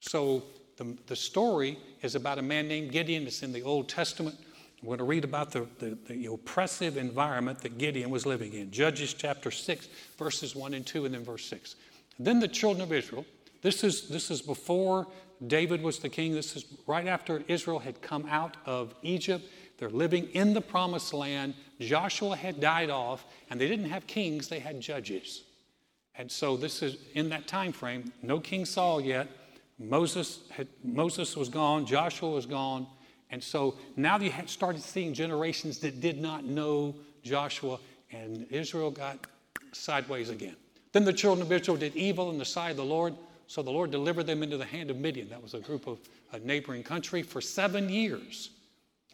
So 0.00 0.44
the, 0.76 0.94
the 1.06 1.16
story 1.16 1.78
is 2.02 2.14
about 2.14 2.38
a 2.38 2.42
man 2.42 2.68
named 2.68 2.92
Gideon. 2.92 3.26
It's 3.26 3.42
in 3.42 3.52
the 3.52 3.62
Old 3.62 3.88
Testament. 3.88 4.36
We're 4.82 4.88
going 4.88 4.98
to 4.98 5.04
read 5.04 5.24
about 5.24 5.50
the, 5.52 5.66
the, 5.78 5.98
the, 6.06 6.26
oppressive 6.26 6.98
environment 6.98 7.60
that 7.62 7.78
Gideon 7.78 8.10
was 8.10 8.26
living 8.26 8.52
in. 8.52 8.70
Judges 8.70 9.14
chapter 9.14 9.50
6, 9.50 9.88
verses 10.18 10.54
1 10.54 10.74
and 10.74 10.86
2, 10.86 11.06
and 11.06 11.14
then 11.14 11.24
verse 11.24 11.46
6. 11.46 11.76
then 12.18 12.38
the 12.38 12.46
children 12.46 12.82
of 12.82 12.92
Israel, 12.92 13.24
this 13.62 13.82
is, 13.82 14.08
this 14.08 14.30
is 14.30 14.40
before 14.40 15.06
David 15.46 15.82
was 15.82 15.98
the 15.98 16.08
king. 16.08 16.34
This 16.34 16.54
is 16.54 16.66
right 16.86 17.06
after 17.06 17.42
Israel 17.48 17.78
had 17.78 18.00
come 18.02 18.26
out 18.30 18.56
of 18.66 18.94
Egypt 19.02 19.44
they're 19.78 19.90
living 19.90 20.28
in 20.30 20.54
the 20.54 20.60
promised 20.60 21.14
land. 21.14 21.54
Joshua 21.80 22.36
had 22.36 22.60
died 22.60 22.90
off, 22.90 23.24
and 23.48 23.60
they 23.60 23.68
didn't 23.68 23.90
have 23.90 24.06
kings, 24.06 24.48
they 24.48 24.58
had 24.58 24.80
judges. 24.80 25.44
And 26.16 26.30
so 26.30 26.56
this 26.56 26.82
is 26.82 26.96
in 27.14 27.28
that 27.28 27.46
time 27.46 27.72
frame, 27.72 28.12
no 28.22 28.40
King 28.40 28.64
Saul 28.64 29.00
yet. 29.00 29.28
Moses, 29.78 30.40
had, 30.50 30.66
Moses 30.82 31.36
was 31.36 31.48
gone, 31.48 31.86
Joshua 31.86 32.30
was 32.30 32.44
gone. 32.44 32.86
And 33.30 33.42
so 33.42 33.76
now 33.96 34.18
you 34.18 34.30
had 34.30 34.50
started 34.50 34.82
seeing 34.82 35.14
generations 35.14 35.78
that 35.78 36.00
did 36.00 36.20
not 36.20 36.44
know 36.44 36.96
Joshua, 37.22 37.78
and 38.10 38.46
Israel 38.50 38.90
got 38.90 39.18
sideways 39.72 40.30
again. 40.30 40.56
Then 40.92 41.04
the 41.04 41.12
children 41.12 41.46
of 41.46 41.52
Israel 41.52 41.76
did 41.76 41.94
evil 41.94 42.30
in 42.30 42.38
the 42.38 42.44
sight 42.44 42.72
of 42.72 42.78
the 42.78 42.84
Lord, 42.84 43.14
so 43.46 43.62
the 43.62 43.70
Lord 43.70 43.92
delivered 43.92 44.26
them 44.26 44.42
into 44.42 44.56
the 44.56 44.64
hand 44.64 44.90
of 44.90 44.96
Midian. 44.96 45.28
That 45.28 45.42
was 45.42 45.54
a 45.54 45.60
group 45.60 45.86
of 45.86 45.98
a 46.32 46.38
neighboring 46.40 46.82
country 46.82 47.22
for 47.22 47.40
seven 47.40 47.88
years. 47.88 48.50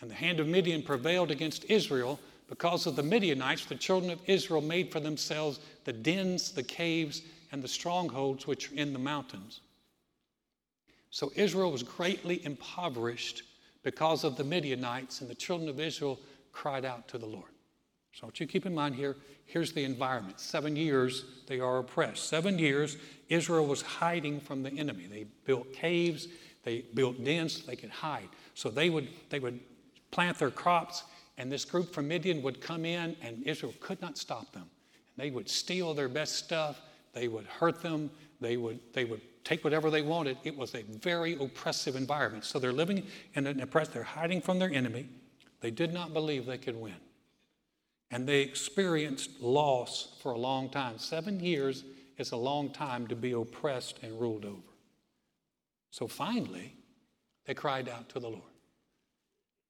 And 0.01 0.11
the 0.11 0.15
hand 0.15 0.41
of 0.41 0.47
Midian 0.47 0.83
prevailed 0.83 1.31
against 1.31 1.65
Israel 1.71 2.19
because 2.49 2.87
of 2.87 2.97
the 2.97 3.03
Midianites, 3.03 3.65
the 3.65 3.75
children 3.75 4.11
of 4.11 4.21
Israel 4.27 4.61
made 4.61 4.93
for 4.93 5.01
themselves 5.01 5.61
the 5.85 5.93
dens, 5.93 6.53
the 6.53 6.63
caves, 6.63 7.23
and 7.53 7.63
the 7.63 7.69
strongholds 7.69 8.47
which 8.47 8.71
are 8.71 8.75
in 8.75 8.93
the 8.93 8.99
mountains. 8.99 9.61
So 11.11 11.33
Israel 11.37 11.71
was 11.73 11.83
greatly 11.83 12.45
impoverished 12.45 13.45
because 13.83 14.25
of 14.25 14.37
the 14.37 14.45
Midianites, 14.45 15.21
and 15.21 15.31
the 15.31 15.35
children 15.35 15.69
of 15.69 15.79
Israel 15.79 16.19
cried 16.53 16.85
out 16.85 17.07
to 17.09 17.19
the 17.19 17.27
Lord. 17.27 17.51
So, 18.13 18.27
what 18.27 18.39
you 18.41 18.47
keep 18.47 18.67
in 18.67 18.75
mind 18.75 18.95
here 18.95 19.17
here's 19.47 19.73
the 19.73 19.85
environment. 19.85 20.41
Seven 20.41 20.75
years 20.75 21.25
they 21.47 21.61
are 21.61 21.79
oppressed. 21.79 22.29
Seven 22.29 22.59
years 22.59 22.97
Israel 23.29 23.67
was 23.67 23.83
hiding 23.83 24.41
from 24.41 24.63
the 24.63 24.71
enemy. 24.71 25.07
They 25.07 25.27
built 25.45 25.73
caves, 25.73 26.29
they 26.65 26.85
built 26.95 27.23
dens 27.23 27.61
so 27.61 27.67
they 27.67 27.77
could 27.77 27.91
hide. 27.91 28.29
So 28.55 28.71
they 28.71 28.91
would, 28.91 29.09
they 29.31 29.39
would 29.39 29.61
plant 30.15 30.39
their 30.39 30.51
crops, 30.51 31.03
and 31.39 31.51
this 31.51 31.65
group 31.65 31.93
from 31.93 32.07
Midian 32.07 32.41
would 32.43 32.61
come 32.61 32.85
in, 32.85 33.17
and 33.21 33.43
Israel 33.43 33.75
could 33.81 34.01
not 34.01 34.17
stop 34.17 34.53
them. 34.53 34.71
They 35.17 35.31
would 35.31 35.49
steal 35.49 35.93
their 35.93 36.09
best 36.09 36.37
stuff, 36.37 36.81
they 37.13 37.27
would 37.27 37.47
hurt 37.47 37.83
them, 37.83 38.11
they 38.41 38.57
would, 38.57 38.79
they 38.93 39.05
would 39.05 39.21
take 39.43 39.65
whatever 39.65 39.91
they 39.91 40.03
wanted. 40.03 40.39
It 40.45 40.57
was 40.57 40.73
a 40.77 40.83
very 40.83 41.35
oppressive 41.35 41.97
environment. 41.97 42.45
So 42.45 42.61
they're 42.61 42.73
living 42.73 43.03
in 43.35 43.49
an 43.49 43.61
oppressed, 43.61 43.93
they're 43.93 44.05
hiding 44.05 44.41
from 44.41 44.61
their 44.61 44.71
enemy. 44.71 45.09
They 45.61 45.73
did 45.73 45.93
not 45.93 46.13
believe 46.13 46.47
they 46.47 46.59
could 46.59 46.77
win. 46.77 46.95
And 48.13 48.25
they 48.25 48.43
experienced 48.43 49.41
loss 49.41 50.17
for 50.23 50.31
a 50.31 50.39
long 50.39 50.71
time. 50.71 50.99
Seven 50.99 51.41
years 51.41 51.83
is 52.19 52.31
a 52.31 52.37
long 52.37 52.71
time 52.71 53.09
to 53.09 53.17
be 53.17 53.33
oppressed 53.33 53.99
and 54.05 54.21
ruled 54.21 54.45
over. 54.45 54.73
So 55.91 56.07
finally, 56.07 56.77
they 57.47 57.55
cried 57.55 57.89
out 57.89 58.09
to 58.11 58.21
the 58.21 58.29
Lord. 58.31 58.54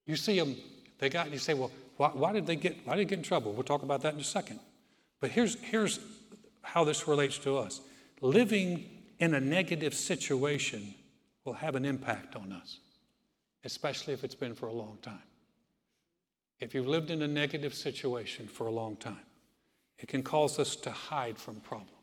You 0.06 0.16
see 0.16 0.38
them, 0.38 0.56
they 0.98 1.08
got, 1.08 1.30
you 1.30 1.38
say, 1.38 1.54
well, 1.54 1.70
why, 1.96 2.08
why, 2.08 2.32
did 2.32 2.46
they 2.46 2.56
get, 2.56 2.76
why 2.84 2.96
did 2.96 3.06
they 3.06 3.10
get 3.10 3.18
in 3.18 3.24
trouble? 3.24 3.52
We'll 3.52 3.62
talk 3.62 3.82
about 3.82 4.02
that 4.02 4.14
in 4.14 4.20
a 4.20 4.24
second. 4.24 4.60
But 5.20 5.30
here's, 5.30 5.56
here's 5.60 6.00
how 6.62 6.84
this 6.84 7.08
relates 7.08 7.38
to 7.38 7.56
us. 7.56 7.80
Living 8.20 8.84
in 9.18 9.34
a 9.34 9.40
negative 9.40 9.94
situation 9.94 10.94
will 11.44 11.52
have 11.54 11.74
an 11.74 11.84
impact 11.84 12.36
on 12.36 12.52
us, 12.52 12.78
especially 13.64 14.12
if 14.12 14.24
it's 14.24 14.34
been 14.34 14.54
for 14.54 14.66
a 14.66 14.72
long 14.72 14.98
time. 15.02 15.22
If 16.60 16.74
you've 16.74 16.88
lived 16.88 17.10
in 17.10 17.22
a 17.22 17.28
negative 17.28 17.74
situation 17.74 18.46
for 18.46 18.66
a 18.66 18.70
long 18.70 18.96
time, 18.96 19.20
it 19.98 20.08
can 20.08 20.22
cause 20.22 20.58
us 20.58 20.76
to 20.76 20.90
hide 20.90 21.38
from 21.38 21.56
problems. 21.56 21.93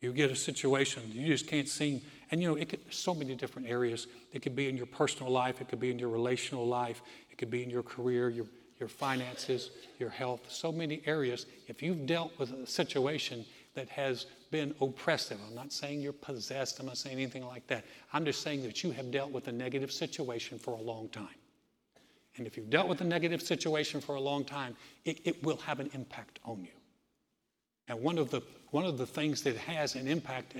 You 0.00 0.12
get 0.12 0.30
a 0.30 0.36
situation 0.36 1.02
you 1.12 1.26
just 1.26 1.46
can't 1.46 1.68
seem, 1.68 2.00
and 2.30 2.40
you 2.40 2.48
know, 2.48 2.56
it 2.56 2.70
could, 2.70 2.80
so 2.92 3.14
many 3.14 3.34
different 3.34 3.68
areas. 3.68 4.06
It 4.32 4.40
could 4.40 4.56
be 4.56 4.68
in 4.68 4.76
your 4.76 4.86
personal 4.86 5.30
life, 5.30 5.60
it 5.60 5.68
could 5.68 5.80
be 5.80 5.90
in 5.90 5.98
your 5.98 6.08
relational 6.08 6.66
life, 6.66 7.02
it 7.30 7.36
could 7.36 7.50
be 7.50 7.62
in 7.62 7.70
your 7.70 7.82
career, 7.82 8.30
your, 8.30 8.46
your 8.78 8.88
finances, 8.88 9.70
your 9.98 10.08
health, 10.08 10.40
so 10.48 10.72
many 10.72 11.02
areas. 11.04 11.46
If 11.68 11.82
you've 11.82 12.06
dealt 12.06 12.38
with 12.38 12.52
a 12.52 12.66
situation 12.66 13.44
that 13.74 13.90
has 13.90 14.26
been 14.50 14.74
oppressive, 14.80 15.38
I'm 15.46 15.54
not 15.54 15.70
saying 15.70 16.00
you're 16.00 16.12
possessed, 16.14 16.80
I'm 16.80 16.86
not 16.86 16.96
saying 16.96 17.16
anything 17.16 17.44
like 17.44 17.66
that. 17.66 17.84
I'm 18.12 18.24
just 18.24 18.40
saying 18.40 18.62
that 18.62 18.82
you 18.82 18.92
have 18.92 19.10
dealt 19.10 19.32
with 19.32 19.48
a 19.48 19.52
negative 19.52 19.92
situation 19.92 20.58
for 20.58 20.72
a 20.72 20.80
long 20.80 21.10
time. 21.10 21.28
And 22.36 22.46
if 22.46 22.56
you've 22.56 22.70
dealt 22.70 22.88
with 22.88 23.02
a 23.02 23.04
negative 23.04 23.42
situation 23.42 24.00
for 24.00 24.14
a 24.14 24.20
long 24.20 24.44
time, 24.44 24.76
it, 25.04 25.20
it 25.24 25.42
will 25.42 25.58
have 25.58 25.78
an 25.78 25.90
impact 25.92 26.38
on 26.44 26.62
you. 26.62 26.79
And 27.90 28.00
one 28.00 28.18
of 28.18 28.30
the 28.30 28.40
one 28.70 28.84
of 28.84 28.98
the 28.98 29.06
things 29.06 29.42
that 29.42 29.56
has 29.56 29.96
an 29.96 30.06
impact 30.06 30.54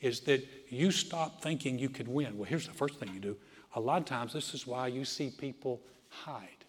is 0.00 0.20
that 0.20 0.46
you 0.68 0.92
stop 0.92 1.42
thinking 1.42 1.80
you 1.80 1.88
can 1.88 2.12
win. 2.12 2.38
Well, 2.38 2.48
here's 2.48 2.68
the 2.68 2.72
first 2.72 3.00
thing 3.00 3.10
you 3.12 3.18
do. 3.18 3.36
A 3.74 3.80
lot 3.80 3.98
of 3.98 4.04
times, 4.04 4.32
this 4.32 4.54
is 4.54 4.68
why 4.68 4.86
you 4.86 5.04
see 5.04 5.30
people 5.30 5.80
hide. 6.08 6.64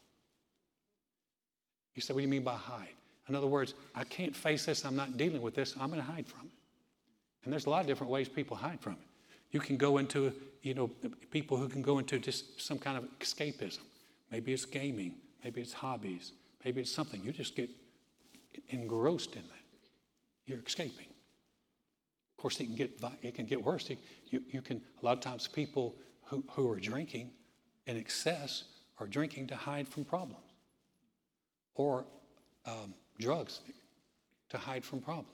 You 1.93 2.01
say, 2.01 2.15
What 2.15 2.21
do 2.21 2.23
you 2.23 2.29
mean 2.29 2.43
by 2.43 2.55
hide? 2.55 2.95
In 3.29 3.35
other 3.35 3.45
words, 3.45 3.75
I 3.93 4.05
can't 4.05 4.35
face 4.35 4.65
this, 4.65 4.85
I'm 4.85 4.95
not 4.95 5.17
dealing 5.17 5.41
with 5.41 5.53
this, 5.53 5.75
I'm 5.79 5.89
going 5.89 6.01
to 6.01 6.11
hide 6.11 6.25
from 6.25 6.47
it. 6.47 6.51
And 7.43 7.53
there's 7.53 7.67
a 7.67 7.69
lot 7.69 7.81
of 7.81 7.87
different 7.87 8.11
ways 8.11 8.27
people 8.27 8.57
hide 8.57 8.79
from 8.81 8.93
it. 8.93 8.99
You 9.51 9.59
can 9.59 9.77
go 9.77 9.97
into, 9.99 10.33
you 10.63 10.73
know, 10.73 10.89
people 11.29 11.57
who 11.57 11.69
can 11.69 11.83
go 11.83 11.99
into 11.99 12.17
just 12.17 12.59
some 12.59 12.79
kind 12.79 12.97
of 12.97 13.03
escapism. 13.19 13.81
Maybe 14.31 14.51
it's 14.51 14.65
gaming, 14.65 15.13
maybe 15.43 15.61
it's 15.61 15.73
hobbies, 15.73 16.31
maybe 16.65 16.81
it's 16.81 16.91
something. 16.91 17.21
You 17.23 17.31
just 17.31 17.55
get 17.55 17.69
engrossed 18.69 19.35
in 19.35 19.43
that. 19.43 19.56
You're 20.47 20.63
escaping. 20.65 21.05
Of 22.37 22.41
course, 22.41 22.59
it 22.59 22.65
can 22.65 22.75
get, 22.75 22.99
it 23.21 23.35
can 23.35 23.45
get 23.45 23.63
worse. 23.63 23.89
You, 24.29 24.41
you 24.49 24.61
can, 24.61 24.81
a 25.01 25.05
lot 25.05 25.17
of 25.17 25.21
times, 25.21 25.47
people 25.47 25.95
who, 26.25 26.43
who 26.51 26.69
are 26.71 26.79
drinking 26.79 27.31
in 27.85 27.97
excess 27.97 28.63
are 28.99 29.07
drinking 29.07 29.47
to 29.47 29.55
hide 29.55 29.87
from 29.87 30.03
problems 30.03 30.41
or 31.75 32.05
um, 32.65 32.93
drugs 33.19 33.59
to 34.49 34.57
hide 34.57 34.83
from 34.83 35.01
problems. 35.01 35.29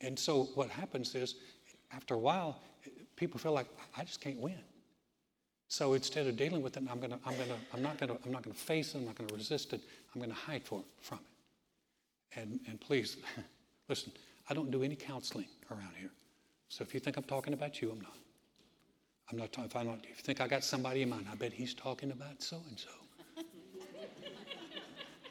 And 0.00 0.18
so, 0.18 0.44
what 0.54 0.70
happens 0.70 1.14
is, 1.14 1.34
after 1.92 2.14
a 2.14 2.18
while, 2.18 2.62
people 3.16 3.38
feel 3.38 3.52
like, 3.52 3.66
I 3.96 4.04
just 4.04 4.20
can't 4.20 4.38
win. 4.38 4.60
So 5.70 5.92
instead 5.92 6.26
of 6.26 6.36
dealing 6.36 6.62
with 6.62 6.76
it, 6.76 6.82
I'm 6.90 6.98
gonna, 6.98 7.20
I'm 7.24 7.36
gonna, 7.38 7.56
I'm 7.72 7.80
not 7.80 7.96
gonna, 7.96 8.16
I'm 8.24 8.32
not 8.32 8.42
gonna 8.42 8.54
face 8.54 8.92
it. 8.92 8.98
I'm 8.98 9.04
not 9.06 9.14
gonna 9.14 9.32
resist 9.32 9.72
it. 9.72 9.80
I'm 10.12 10.20
gonna 10.20 10.34
hide 10.34 10.64
for, 10.64 10.82
from 11.00 11.18
it. 11.18 12.40
And 12.40 12.60
and 12.66 12.80
please, 12.80 13.18
listen. 13.90 14.12
I 14.48 14.54
don't 14.54 14.70
do 14.70 14.82
any 14.82 14.96
counseling 14.96 15.48
around 15.70 15.92
here. 15.98 16.10
So 16.68 16.82
if 16.82 16.94
you 16.94 17.00
think 17.00 17.16
I'm 17.16 17.24
talking 17.24 17.52
about 17.52 17.82
you, 17.82 17.90
I'm 17.90 18.00
not. 18.00 18.16
I'm 19.30 19.38
not 19.38 19.52
talking. 19.52 19.70
If 19.70 19.76
I 19.76 19.84
don't, 19.84 20.02
if 20.04 20.18
you 20.18 20.22
think 20.22 20.40
I 20.40 20.48
got 20.48 20.64
somebody 20.64 21.02
in 21.02 21.10
mind, 21.10 21.26
I 21.30 21.34
bet 21.34 21.52
he's 21.52 21.74
talking 21.74 22.10
about 22.10 22.42
so 22.42 22.62
and 22.68 22.78
so. 22.78 22.88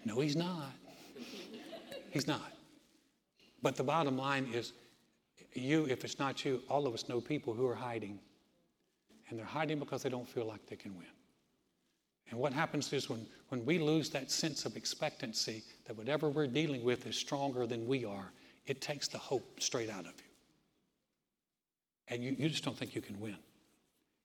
No, 0.05 0.19
he's 0.21 0.35
not. 0.35 0.71
He's 2.11 2.27
not. 2.27 2.53
But 3.61 3.75
the 3.75 3.83
bottom 3.83 4.17
line 4.17 4.49
is, 4.53 4.71
you. 5.53 5.85
If 5.85 6.05
it's 6.05 6.19
not 6.19 6.45
you, 6.45 6.61
all 6.69 6.87
of 6.87 6.93
us 6.93 7.09
know 7.09 7.19
people 7.19 7.53
who 7.53 7.67
are 7.67 7.75
hiding 7.75 8.19
and 9.29 9.37
they're 9.37 9.45
hiding 9.45 9.79
because 9.79 10.03
they 10.03 10.09
don't 10.09 10.27
feel 10.27 10.45
like 10.45 10.65
they 10.67 10.75
can 10.75 10.95
win. 10.97 11.07
And 12.31 12.39
what 12.39 12.53
happens 12.53 12.91
is 12.93 13.09
when, 13.09 13.25
when 13.49 13.65
we 13.65 13.79
lose 13.79 14.09
that 14.11 14.31
sense 14.31 14.65
of 14.65 14.77
expectancy 14.77 15.63
that 15.85 15.97
whatever 15.97 16.29
we're 16.29 16.47
dealing 16.47 16.83
with 16.83 17.05
is 17.05 17.15
stronger 17.15 17.65
than 17.65 17.87
we 17.87 18.05
are, 18.05 18.31
it 18.69 18.81
takes 18.81 19.07
the 19.07 19.17
hope 19.17 19.59
straight 19.59 19.89
out 19.89 20.05
of 20.05 20.13
you. 20.17 20.29
And 22.07 22.23
you, 22.23 22.35
you 22.37 22.49
just 22.49 22.63
don't 22.63 22.77
think 22.77 22.93
you 22.93 23.01
can 23.01 23.19
win. 23.19 23.37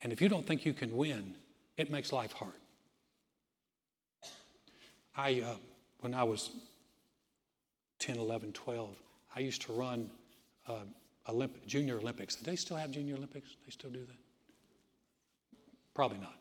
And 0.02 0.12
if 0.12 0.20
you 0.20 0.28
don't 0.28 0.46
think 0.46 0.66
you 0.66 0.74
can 0.74 0.94
win, 0.94 1.34
it 1.78 1.90
makes 1.90 2.12
life 2.12 2.32
hard. 2.32 2.52
I, 5.16 5.40
uh, 5.40 5.56
when 6.00 6.12
I 6.12 6.24
was 6.24 6.50
10, 8.00 8.18
11, 8.18 8.52
12, 8.52 8.94
I 9.34 9.40
used 9.40 9.62
to 9.62 9.72
run 9.72 10.10
uh, 10.68 10.80
Olymp- 11.26 11.66
junior 11.66 11.98
Olympics. 11.98 12.36
Do 12.36 12.44
they 12.44 12.56
still 12.56 12.76
have 12.76 12.90
junior 12.90 13.14
Olympics? 13.14 13.56
They 13.64 13.70
still 13.70 13.90
do 13.90 14.00
that? 14.00 14.18
Probably 15.94 16.18
not. 16.18 16.34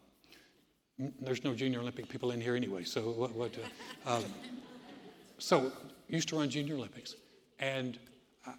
There's 1.22 1.46
no 1.46 1.54
junior 1.54 1.80
Olympic 1.80 2.10
people 2.10 2.32
in 2.32 2.42
here 2.42 2.56
anyway. 2.56 2.84
So 2.84 3.12
what? 3.12 3.34
what 3.34 3.58
uh, 4.06 4.16
um, 4.18 4.26
so 5.38 5.72
used 6.10 6.28
to 6.30 6.38
run 6.38 6.50
junior 6.50 6.76
Olympics, 6.76 7.16
and 7.60 7.98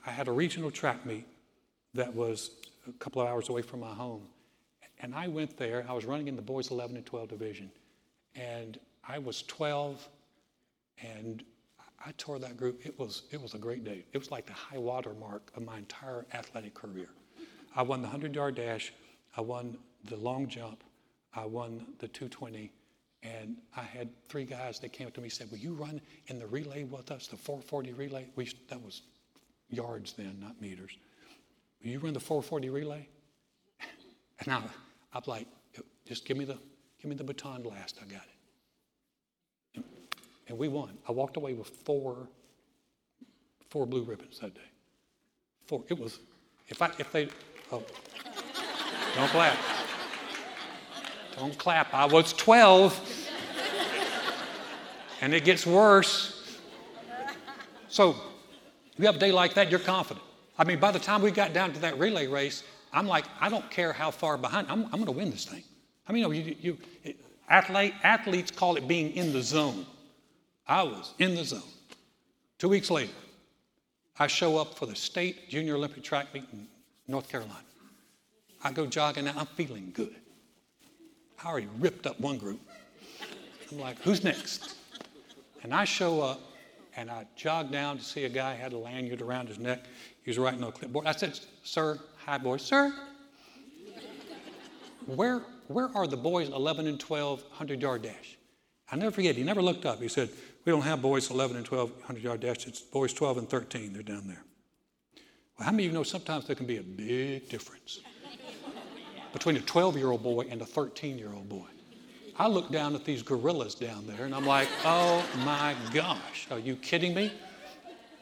I 0.07 0.11
had 0.11 0.29
a 0.29 0.33
regional 0.33 0.71
track 0.71 1.05
meet 1.05 1.27
that 1.95 2.15
was 2.15 2.51
a 2.89 2.93
couple 2.93 3.23
of 3.23 3.29
hours 3.29 3.49
away 3.49 3.63
from 3.63 3.81
my 3.81 3.93
home, 3.93 4.23
and 5.01 5.15
I 5.15 5.29
went 5.29 5.57
there. 5.57 5.85
I 5.89 5.93
was 5.93 6.05
running 6.05 6.29
in 6.29 6.37
the 6.37 6.43
boys 6.43 6.71
11 6.71 6.97
and 6.97 7.05
12 7.05 7.29
division, 7.29 7.71
and 8.35 8.79
I 9.07 9.19
was 9.19 9.43
12, 9.43 10.09
and 11.03 11.45
I 12.05 12.13
tore 12.19 12.39
that 12.39 12.57
group. 12.57 12.85
It 12.85 12.99
was 12.99 13.23
it 13.31 13.41
was 13.41 13.55
a 13.55 13.59
great 13.59 13.85
day. 13.85 14.05
It 14.13 14.19
was 14.19 14.31
like 14.31 14.47
the 14.47 14.53
high 14.53 14.79
water 14.79 15.15
mark 15.15 15.51
of 15.57 15.65
my 15.65 15.79
entire 15.79 16.27
athletic 16.35 16.75
career. 16.75 17.09
I 17.75 17.83
won 17.83 18.01
the 18.01 18.09
100 18.09 18.35
yard 18.35 18.55
dash. 18.57 18.93
I 19.37 19.41
won 19.41 19.79
the 20.05 20.17
long 20.17 20.49
jump. 20.49 20.85
I 21.35 21.45
won 21.47 21.87
the 21.99 22.09
220. 22.09 22.71
And 23.25 23.57
I 23.75 23.83
had 23.83 24.11
three 24.29 24.45
guys 24.45 24.79
that 24.81 24.93
came 24.93 25.07
up 25.07 25.15
to 25.15 25.21
me 25.21 25.27
and 25.27 25.33
said, 25.33 25.51
Will 25.51 25.59
you 25.59 25.73
run 25.73 26.01
in 26.27 26.39
the 26.39 26.47
relay 26.47 26.85
with 26.85 27.11
us, 27.11 27.27
the 27.27 27.37
440 27.37 27.93
relay? 27.95 28.27
We, 28.37 28.51
that 28.69 28.83
was 28.83 29.03
yards 29.71 30.13
then, 30.13 30.37
not 30.41 30.61
meters. 30.61 30.93
Will 31.83 31.91
you 31.91 31.99
run 31.99 32.13
the 32.13 32.21
440 32.21 32.71
relay? 32.71 33.09
And 34.41 34.53
I, 34.53 34.63
I'm 35.15 35.23
like, 35.27 35.47
just 36.05 36.27
give 36.27 36.37
me 36.37 36.45
the 36.45 36.59
give 37.01 37.09
me 37.09 37.15
the 37.15 37.25
baton 37.25 37.63
blast. 37.63 37.99
I 38.03 38.05
got 38.05 38.23
it. 39.75 39.85
And 40.49 40.59
we 40.59 40.69
won. 40.69 40.99
I 41.09 41.13
walked 41.13 41.37
away 41.37 41.55
with 41.55 41.69
four 41.69 42.29
four 43.71 43.87
blue 43.87 44.03
ribbons 44.03 44.41
that 44.41 44.55
day. 44.55 44.61
Four. 45.67 45.85
It 45.89 45.99
was 45.99 46.19
if 46.69 46.83
I 46.83 46.91
if 46.99 47.13
they 47.13 47.29
oh 47.73 47.83
don't 49.17 49.31
clap. 49.31 49.57
Don't 51.37 51.59
clap. 51.59 51.93
I 51.93 52.05
was 52.05 52.33
12. 52.33 53.14
And 55.25 55.33
it 55.33 55.43
gets 55.43 55.67
worse. 55.67 56.59
So, 57.89 58.15
you 58.99 59.07
have 59.07 59.17
a 59.17 59.19
day 59.19 59.33
like 59.33 59.55
that, 59.55 59.71
you're 59.71 59.81
confident. 59.81 60.25
I 60.59 60.65
mean, 60.65 60.79
by 60.79 60.91
the 60.91 60.99
time 60.99 61.23
we 61.23 61.31
got 61.31 61.55
down 61.55 61.73
to 61.73 61.81
that 61.81 61.99
relay 61.99 62.27
race, 62.27 62.63
I'm 62.93 63.07
like, 63.07 63.25
I 63.41 63.49
don't 63.49 63.69
care 63.71 63.95
how 63.95 64.11
far 64.11 64.37
behind, 64.37 64.67
I'm, 64.71 64.85
I'm 64.85 64.91
going 64.91 65.07
to 65.07 65.13
win 65.13 65.31
this 65.31 65.47
thing. 65.47 65.65
I 66.07 66.13
mean, 66.13 66.31
you, 66.31 66.57
you, 66.61 66.79
athlete, 67.49 67.95
athletes 68.03 68.51
call 68.51 68.77
it 68.77 68.87
being 68.87 69.13
in 69.13 69.33
the 69.33 69.41
zone. 69.41 69.87
I 70.69 70.83
was 70.83 71.15
in 71.19 71.35
the 71.35 71.45
zone. 71.45 71.63
Two 72.59 72.69
weeks 72.69 72.91
later, 72.91 73.13
I 74.19 74.27
show 74.27 74.59
up 74.59 74.75
for 74.75 74.85
the 74.85 74.95
state 74.95 75.49
junior 75.49 75.77
Olympic 75.77 76.05
track 76.05 76.35
meet 76.35 76.45
in 76.53 76.67
North 77.09 77.31
Carolina. 77.31 77.65
I 78.63 78.73
go 78.73 78.85
jogging 78.85 79.27
and 79.27 79.39
I'm 79.39 79.47
feeling 79.47 79.91
good. 79.95 80.15
I 81.43 81.49
already 81.49 81.69
ripped 81.79 82.07
up 82.07 82.21
one 82.21 82.37
group. 82.37 82.61
I'm 83.73 83.81
like, 83.81 83.99
who's 84.03 84.23
next? 84.23 84.77
And 85.65 85.75
I 85.75 85.85
show 85.85 86.21
up 86.21 86.41
and 86.95 87.11
I 87.11 87.27
jog 87.35 87.73
down 87.73 87.97
to 87.99 88.05
see 88.05 88.25
a 88.25 88.29
guy 88.29 88.55
had 88.55 88.75
a 88.75 88.79
lanyard 88.79 89.23
around 89.23 89.49
his 89.49 89.59
neck. 89.59 89.85
He 90.23 90.31
was 90.31 90.39
writing 90.39 90.63
on 90.63 90.69
a 90.69 90.73
clipboard. 90.73 91.07
I 91.07 91.13
said, 91.13 91.41
Sir, 91.65 91.99
hi 92.19 92.39
boys, 92.39 92.63
sir, 92.63 92.95
where, 95.07 95.41
where 95.69 95.89
are 95.97 96.07
the 96.07 96.17
boys 96.19 96.49
11 96.51 96.87
and 96.87 97.01
12 97.01 97.43
100 97.43 97.83
yard 97.83 98.03
dash? 98.03 98.37
I 98.93 98.97
never 98.97 99.11
forget, 99.11 99.35
he 99.35 99.43
never 99.43 99.63
looked 99.63 99.87
up. 99.87 100.01
He 100.01 100.09
said, 100.09 100.29
We 100.65 100.71
don't 100.71 100.83
have 100.83 101.01
boys 101.01 101.31
11 101.31 101.57
and 101.57 101.65
12 101.65 101.91
100 101.91 102.23
yard 102.23 102.41
dash. 102.41 102.67
It's 102.67 102.81
boys 102.81 103.15
12 103.15 103.39
and 103.39 103.49
13. 103.49 103.95
They're 103.95 104.03
down 104.03 104.29
there. 104.29 104.45
Well, 105.59 105.67
how 105.67 105.73
many 105.73 105.87
of 105.87 105.93
you 105.93 105.99
know 105.99 106.03
sometimes 106.03 106.47
there 106.47 106.57
can 106.57 106.67
be 106.67 106.77
a 106.77 106.83
big 106.83 107.49
difference 107.49 108.01
between 109.33 109.57
a 109.57 109.61
12 109.61 109.97
year 109.97 110.11
old 110.11 110.23
boy 110.23 110.47
and 110.51 110.61
a 110.61 110.67
13 110.67 111.19
year 111.19 111.33
old 111.33 111.49
boy? 111.49 111.67
I 112.37 112.49
look 112.49 112.71
down 112.71 112.95
at 112.95 113.05
these 113.05 113.23
gorillas 113.23 113.75
down 113.75 114.07
there 114.07 114.25
and 114.25 114.35
I'm 114.35 114.47
like, 114.47 114.69
oh 114.85 115.25
my 115.45 115.77
gosh, 115.93 116.49
are 116.51 116.59
you 116.59 116.75
kidding 116.77 117.15
me? 117.15 117.33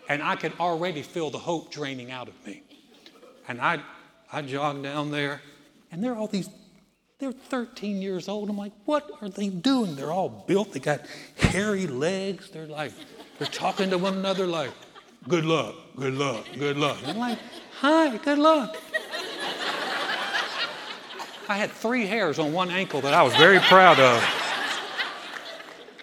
And 0.09 0.23
I 0.23 0.37
could 0.37 0.53
already 0.61 1.03
feel 1.03 1.31
the 1.31 1.39
hope 1.39 1.71
draining 1.71 2.11
out 2.11 2.29
of 2.29 2.47
me. 2.47 2.63
And 3.49 3.61
I, 3.61 3.81
I 4.31 4.43
jog 4.43 4.83
down 4.83 5.11
there, 5.11 5.41
and 5.91 6.03
there 6.03 6.13
are 6.13 6.17
all 6.17 6.27
these, 6.27 6.49
they're 7.19 7.33
13 7.33 8.03
years 8.03 8.29
old. 8.29 8.51
I'm 8.51 8.59
like, 8.59 8.73
what 8.85 9.11
are 9.21 9.29
they 9.29 9.49
doing? 9.49 9.97
They're 9.97 10.13
all 10.13 10.45
built, 10.47 10.73
they 10.73 10.81
got 10.81 11.07
hairy 11.37 11.87
legs. 11.87 12.51
They're 12.51 12.67
like, 12.67 12.93
they're 13.39 13.49
talking 13.49 13.91
to 13.91 13.99
one 13.99 14.15
another 14.15 14.47
like, 14.47 14.71
good 15.29 15.45
luck, 15.45 15.75
good 15.97 16.15
luck, 16.15 16.47
good 16.59 16.77
luck. 16.77 16.99
I'm 17.07 17.19
like, 17.19 17.39
hi, 17.79 18.17
good 18.19 18.39
luck. 18.39 18.77
I 21.49 21.57
had 21.57 21.71
three 21.71 22.07
hairs 22.07 22.39
on 22.39 22.53
one 22.53 22.71
ankle 22.71 23.01
that 23.01 23.15
I 23.15 23.23
was 23.23 23.35
very 23.35 23.59
proud 23.61 23.99
of. 23.99 24.23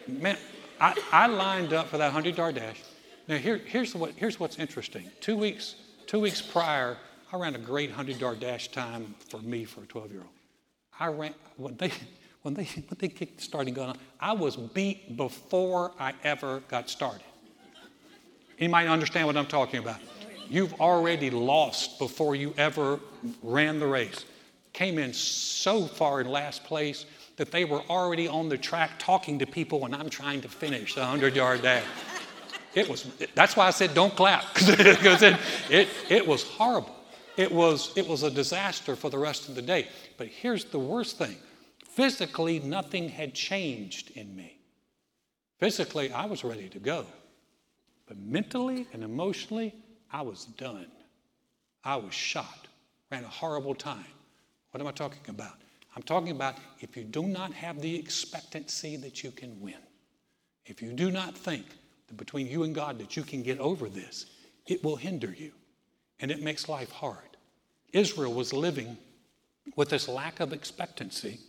Man, 0.08 0.38
I, 0.82 0.96
I 1.12 1.28
lined 1.28 1.74
up 1.74 1.88
for 1.88 1.98
that 1.98 2.08
100 2.08 2.38
yard 2.38 2.56
dash. 2.56 2.82
Now, 3.28 3.38
here, 3.38 3.58
here's, 3.58 3.96
what, 3.96 4.12
here's 4.16 4.40
what's 4.40 4.58
interesting. 4.58 5.10
Two 5.22 5.38
weeks, 5.38 5.76
two 6.08 6.20
weeks 6.20 6.42
prior, 6.42 6.98
I 7.32 7.38
ran 7.38 7.56
a 7.56 7.60
great 7.60 7.90
100 7.90 8.20
yard 8.20 8.40
dash 8.40 8.70
time 8.70 9.16
for 9.30 9.40
me 9.40 9.66
for 9.66 9.84
a 9.84 9.86
12 9.86 10.12
year 10.12 10.22
old. 10.22 10.30
I 11.00 11.08
ran, 11.08 11.34
when 11.56 11.78
they, 11.78 11.92
when 12.42 12.54
they, 12.54 12.66
when 12.66 12.98
they 12.98 13.08
kicked 13.08 13.38
the 13.38 13.44
starting 13.44 13.74
gun 13.74 13.90
on, 13.90 13.98
I 14.20 14.34
was 14.34 14.58
beat 14.58 15.16
before 15.16 15.94
I 16.00 16.14
ever 16.24 16.62
got 16.68 16.90
started. 16.90 17.24
Anybody 18.58 18.88
understand 18.90 19.26
what 19.28 19.38
I'm 19.38 19.46
talking 19.46 19.80
about? 19.80 20.00
You've 20.50 20.74
already 20.82 21.30
lost 21.30 21.98
before 21.98 22.36
you 22.36 22.54
ever 22.58 23.00
ran 23.42 23.80
the 23.80 23.88
race 23.88 24.26
came 24.80 24.98
in 24.98 25.12
so 25.14 25.86
far 25.86 26.22
in 26.22 26.28
last 26.30 26.64
place 26.64 27.06
that 27.36 27.52
they 27.52 27.66
were 27.66 27.82
already 27.90 28.30
on 28.30 28.48
the 28.48 28.58
track 28.58 28.92
talking 28.98 29.38
to 29.38 29.46
people 29.46 29.82
when 29.82 29.94
I'm 29.94 30.10
trying 30.10 30.40
to 30.40 30.48
finish 30.48 30.96
the 30.96 31.02
100 31.02 31.36
yard 31.36 31.64
dash. 31.64 31.84
It 32.74 32.88
was, 32.88 33.06
that's 33.36 33.58
why 33.58 33.68
I 33.68 33.72
said 33.72 33.94
don't 33.94 34.16
clap, 34.16 34.54
because 34.54 35.22
it, 35.22 35.36
it, 35.70 35.90
it 36.08 36.26
was 36.26 36.44
horrible. 36.44 36.96
It 37.36 37.52
was, 37.52 37.92
it 37.98 38.08
was 38.08 38.24
a 38.24 38.32
disaster 38.32 38.96
for 38.96 39.10
the 39.10 39.18
rest 39.18 39.50
of 39.50 39.56
the 39.56 39.62
day. 39.62 39.86
But 40.16 40.28
here's 40.28 40.64
the 40.64 40.80
worst 40.80 41.18
thing 41.18 41.36
physically, 41.84 42.60
nothing 42.60 43.10
had 43.10 43.34
changed 43.34 44.12
in 44.12 44.34
me. 44.34 44.60
Physically, 45.58 46.10
I 46.14 46.26
was 46.26 46.46
ready 46.46 46.70
to 46.70 46.80
go. 46.80 47.06
But 48.08 48.18
mentally 48.18 48.88
and 48.94 49.04
emotionally, 49.04 49.76
I 50.10 50.22
was 50.22 50.46
done. 50.46 50.88
I 51.84 51.98
was 51.98 52.14
shot, 52.14 52.68
ran 53.12 53.26
a 53.26 53.28
horrible 53.28 53.76
time. 53.76 54.06
What 54.72 54.82
am 54.82 54.88
I 54.88 54.92
talking 54.92 55.22
about? 55.28 55.54
I'm 55.96 56.04
talking 56.04 56.32
about 56.32 56.56
if 56.80 56.96
you 56.96 57.04
do 57.04 57.24
not 57.24 57.54
have 57.54 57.82
the 57.82 57.98
expectancy 57.98 58.96
that 58.98 59.24
you 59.24 59.32
can 59.32 59.60
win, 59.60 59.76
if 60.66 60.82
you 60.82 60.94
do 60.94 61.10
not 61.12 61.38
think 61.38 61.66
that 62.08 62.18
between 62.18 62.48
you 62.48 62.64
and 62.64 62.76
God 62.76 63.00
that 63.00 63.18
you 63.18 63.24
can 63.24 63.42
get 63.42 63.60
over 63.60 63.90
this, 63.90 64.28
it 64.68 64.84
will 64.84 64.96
hinder 64.96 65.34
you 65.38 65.52
and 66.20 66.32
it 66.32 66.42
makes 66.42 66.70
life 66.70 66.92
hard. 66.92 67.38
Israel 67.94 68.34
was 68.34 68.54
living 68.54 68.98
with 69.76 69.90
this 69.90 70.08
lack 70.08 70.40
of 70.40 70.54
expectancy, 70.54 71.40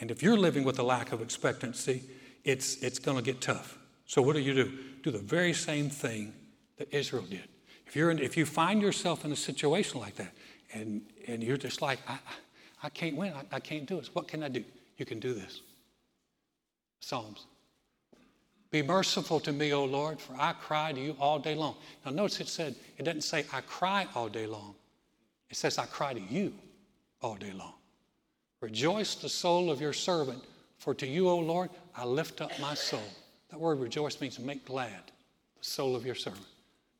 and 0.00 0.10
if 0.10 0.22
you're 0.22 0.36
living 0.36 0.64
with 0.64 0.78
a 0.78 0.82
lack 0.82 1.12
of 1.12 1.20
expectancy, 1.20 2.02
it's, 2.44 2.76
it's 2.76 2.98
going 2.98 3.16
to 3.16 3.22
get 3.22 3.40
tough. 3.40 3.78
So, 4.06 4.22
what 4.22 4.34
do 4.34 4.40
you 4.40 4.54
do? 4.54 4.72
Do 5.02 5.10
the 5.10 5.18
very 5.18 5.52
same 5.52 5.90
thing 5.90 6.32
that 6.76 6.92
Israel 6.94 7.24
did. 7.28 7.44
If, 7.86 7.96
you're 7.96 8.10
in, 8.10 8.18
if 8.18 8.36
you 8.36 8.46
find 8.46 8.80
yourself 8.80 9.24
in 9.24 9.32
a 9.32 9.36
situation 9.36 10.00
like 10.00 10.16
that, 10.16 10.32
and, 10.72 11.02
and 11.26 11.42
you're 11.42 11.56
just 11.56 11.82
like, 11.82 11.98
I, 12.06 12.14
I 12.14 12.34
can't 12.88 13.16
win. 13.16 13.32
I, 13.32 13.56
I 13.56 13.60
can't 13.60 13.86
do 13.86 13.96
this. 13.96 14.14
What 14.14 14.28
can 14.28 14.42
I 14.42 14.48
do? 14.48 14.64
You 14.96 15.04
can 15.04 15.18
do 15.20 15.34
this. 15.34 15.62
Psalms. 17.00 17.46
Be 18.70 18.82
merciful 18.82 19.40
to 19.40 19.52
me, 19.52 19.72
O 19.72 19.84
Lord, 19.84 20.20
for 20.20 20.34
I 20.38 20.52
cry 20.52 20.92
to 20.92 21.00
you 21.00 21.16
all 21.18 21.38
day 21.38 21.54
long. 21.54 21.76
Now, 22.04 22.12
notice 22.12 22.40
it 22.40 22.48
said, 22.48 22.74
it 22.98 23.04
doesn't 23.04 23.22
say 23.22 23.46
I 23.52 23.62
cry 23.62 24.06
all 24.14 24.28
day 24.28 24.46
long. 24.46 24.74
It 25.50 25.56
says 25.56 25.78
I 25.78 25.86
cry 25.86 26.12
to 26.12 26.20
you 26.20 26.52
all 27.22 27.34
day 27.34 27.52
long. 27.52 27.74
Rejoice 28.60 29.14
the 29.14 29.28
soul 29.28 29.70
of 29.70 29.80
your 29.80 29.92
servant, 29.92 30.44
for 30.78 30.94
to 30.94 31.06
you, 31.06 31.28
O 31.28 31.38
Lord, 31.38 31.70
I 31.96 32.04
lift 32.04 32.40
up 32.40 32.50
my 32.60 32.74
soul. 32.74 33.02
That 33.50 33.58
word 33.58 33.80
rejoice 33.80 34.20
means 34.20 34.38
make 34.38 34.66
glad 34.66 35.12
the 35.58 35.64
soul 35.64 35.96
of 35.96 36.04
your 36.04 36.14
servant. 36.14 36.44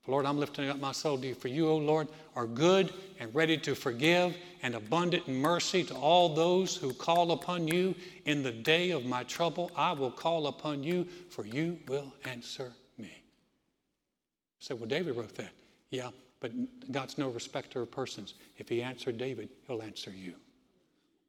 Lord, 0.09 0.25
I'm 0.25 0.39
lifting 0.39 0.71
up 0.71 0.81
my 0.81 0.93
soul 0.93 1.19
to 1.19 1.27
you. 1.27 1.35
For 1.35 1.49
you, 1.49 1.69
O 1.69 1.77
Lord, 1.77 2.09
are 2.35 2.47
good 2.47 2.95
and 3.21 3.33
ready 3.35 3.59
to 3.59 3.75
forgive 3.75 4.35
and 4.63 4.75
abundant 4.75 5.29
in 5.29 5.37
mercy 5.37 5.85
to 5.85 5.95
all 5.95 6.35
those 6.35 6.75
who 6.75 6.95
call 6.95 7.33
upon 7.33 7.69
you 7.69 7.95
in 8.25 8.43
the 8.43 8.51
day 8.51 8.91
of 8.91 9.05
my 9.05 9.23
trouble. 9.25 9.71
I 9.77 9.93
will 9.93 10.11
call 10.11 10.47
upon 10.47 10.83
you, 10.83 11.07
for 11.29 11.45
you 11.45 11.79
will 11.89 12.13
answer 12.25 12.73
me. 12.97 13.23
So, 14.59 14.75
well, 14.75 14.89
David 14.89 15.15
wrote 15.15 15.35
that. 15.35 15.53
Yeah, 15.91 16.09
but 16.41 16.53
God's 16.91 17.19
no 17.19 17.29
respecter 17.29 17.83
of 17.83 17.91
persons. 17.91 18.33
If 18.57 18.69
he 18.71 18.83
answered 18.83 19.19
David, 19.19 19.51
he'll 19.67 19.83
answer 19.83 20.11
you. 20.11 20.35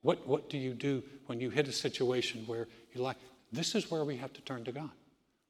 What, 0.03 0.25
what 0.25 0.49
do 0.49 0.57
you 0.57 0.73
do 0.73 1.03
when 1.25 1.41
you 1.41 1.49
hit 1.49 1.67
a 1.67 1.73
situation 1.73 2.43
where 2.45 2.69
you're 2.93 3.03
like, 3.03 3.17
this 3.51 3.75
is 3.75 3.91
where 3.91 4.05
we 4.05 4.15
have 4.15 4.31
to 4.31 4.41
turn 4.41 4.63
to 4.63 4.71
God? 4.71 4.91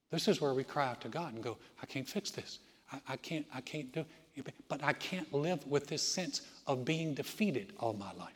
This 0.09 0.27
is 0.27 0.41
where 0.41 0.55
we 0.55 0.63
cry 0.63 0.87
out 0.87 1.01
to 1.01 1.09
God 1.09 1.35
and 1.35 1.43
go, 1.43 1.57
I 1.83 1.85
can't 1.85 2.07
fix 2.07 2.31
this. 2.31 2.57
I, 2.91 2.99
I 3.09 3.15
can't, 3.17 3.45
I 3.53 3.61
can't 3.61 3.91
do 3.91 4.05
it. 4.35 4.53
But 4.69 4.83
I 4.83 4.93
can't 4.93 5.31
live 5.33 5.65
with 5.67 5.87
this 5.87 6.01
sense 6.01 6.41
of 6.65 6.85
being 6.85 7.13
defeated 7.13 7.73
all 7.79 7.93
my 7.93 8.11
life. 8.13 8.33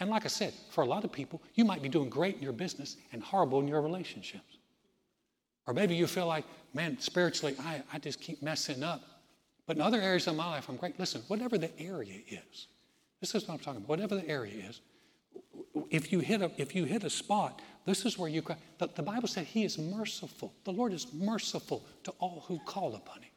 And 0.00 0.10
like 0.10 0.24
I 0.24 0.28
said, 0.28 0.54
for 0.70 0.82
a 0.82 0.86
lot 0.86 1.04
of 1.04 1.12
people, 1.12 1.42
you 1.54 1.64
might 1.64 1.82
be 1.82 1.88
doing 1.88 2.08
great 2.08 2.36
in 2.36 2.42
your 2.42 2.52
business 2.52 2.96
and 3.12 3.22
horrible 3.22 3.60
in 3.60 3.68
your 3.68 3.82
relationships. 3.82 4.58
Or 5.66 5.74
maybe 5.74 5.94
you 5.94 6.06
feel 6.06 6.26
like, 6.26 6.44
man, 6.74 6.98
spiritually, 6.98 7.54
I, 7.60 7.82
I 7.92 7.98
just 7.98 8.20
keep 8.20 8.42
messing 8.42 8.82
up. 8.82 9.02
But 9.66 9.76
in 9.76 9.82
other 9.82 10.00
areas 10.00 10.26
of 10.26 10.34
my 10.34 10.46
life, 10.46 10.68
I'm 10.68 10.76
great. 10.76 10.98
Listen, 10.98 11.22
whatever 11.28 11.56
the 11.56 11.70
area 11.80 12.20
is, 12.28 12.66
this 13.20 13.34
is 13.34 13.46
what 13.46 13.54
I'm 13.54 13.60
talking 13.60 13.78
about. 13.78 13.88
Whatever 13.88 14.16
the 14.16 14.28
area 14.28 14.64
is, 14.68 14.80
if 15.90 16.10
you 16.10 16.20
hit 16.20 16.42
a, 16.42 16.50
if 16.56 16.74
you 16.74 16.84
hit 16.84 17.04
a 17.04 17.10
spot, 17.10 17.62
this 17.84 18.04
is 18.04 18.18
where 18.18 18.28
you 18.28 18.42
cry. 18.42 18.56
The, 18.78 18.88
the 18.94 19.02
Bible 19.02 19.28
said 19.28 19.46
He 19.46 19.64
is 19.64 19.78
merciful. 19.78 20.52
The 20.64 20.72
Lord 20.72 20.92
is 20.92 21.12
merciful 21.12 21.84
to 22.04 22.10
all 22.18 22.44
who 22.48 22.58
call 22.60 22.96
upon 22.96 23.22
Him. 23.22 23.31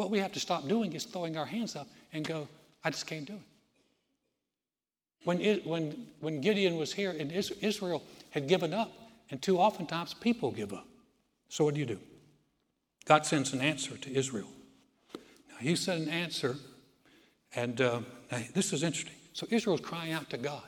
What 0.00 0.08
we 0.08 0.18
have 0.20 0.32
to 0.32 0.40
stop 0.40 0.66
doing 0.66 0.94
is 0.94 1.04
throwing 1.04 1.36
our 1.36 1.44
hands 1.44 1.76
up 1.76 1.86
and 2.14 2.26
go, 2.26 2.48
I 2.82 2.88
just 2.88 3.06
can't 3.06 3.26
do 3.26 3.34
it. 3.34 3.42
When, 5.24 5.42
it, 5.42 5.66
when, 5.66 6.06
when 6.20 6.40
Gideon 6.40 6.78
was 6.78 6.90
here 6.90 7.10
and 7.10 7.30
Israel 7.30 8.02
had 8.30 8.48
given 8.48 8.72
up, 8.72 8.90
and 9.30 9.42
too 9.42 9.58
oftentimes 9.58 10.14
people 10.14 10.52
give 10.52 10.72
up. 10.72 10.86
So 11.50 11.66
what 11.66 11.74
do 11.74 11.80
you 11.80 11.84
do? 11.84 11.98
God 13.04 13.26
sends 13.26 13.52
an 13.52 13.60
answer 13.60 13.98
to 13.98 14.10
Israel. 14.10 14.46
Now, 15.50 15.56
he 15.60 15.76
sent 15.76 16.04
an 16.04 16.08
answer, 16.08 16.56
and 17.54 17.78
uh, 17.82 18.00
this 18.54 18.72
is 18.72 18.82
interesting. 18.82 19.16
So 19.34 19.46
Israel's 19.50 19.82
crying 19.82 20.14
out 20.14 20.30
to 20.30 20.38
God, 20.38 20.64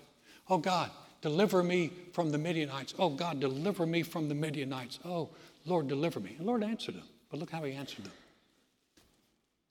Oh 0.50 0.58
God, 0.58 0.90
deliver 1.22 1.62
me 1.62 1.90
from 2.12 2.28
the 2.32 2.38
Midianites. 2.38 2.92
Oh 2.98 3.08
God, 3.08 3.40
deliver 3.40 3.86
me 3.86 4.02
from 4.02 4.28
the 4.28 4.34
Midianites. 4.34 4.98
Oh 5.06 5.30
Lord, 5.64 5.88
deliver 5.88 6.20
me. 6.20 6.32
And 6.32 6.40
the 6.40 6.44
Lord 6.44 6.62
answered 6.62 6.96
them. 6.96 7.08
But 7.30 7.40
look 7.40 7.50
how 7.50 7.64
he 7.64 7.72
answered 7.72 8.04
them. 8.04 8.12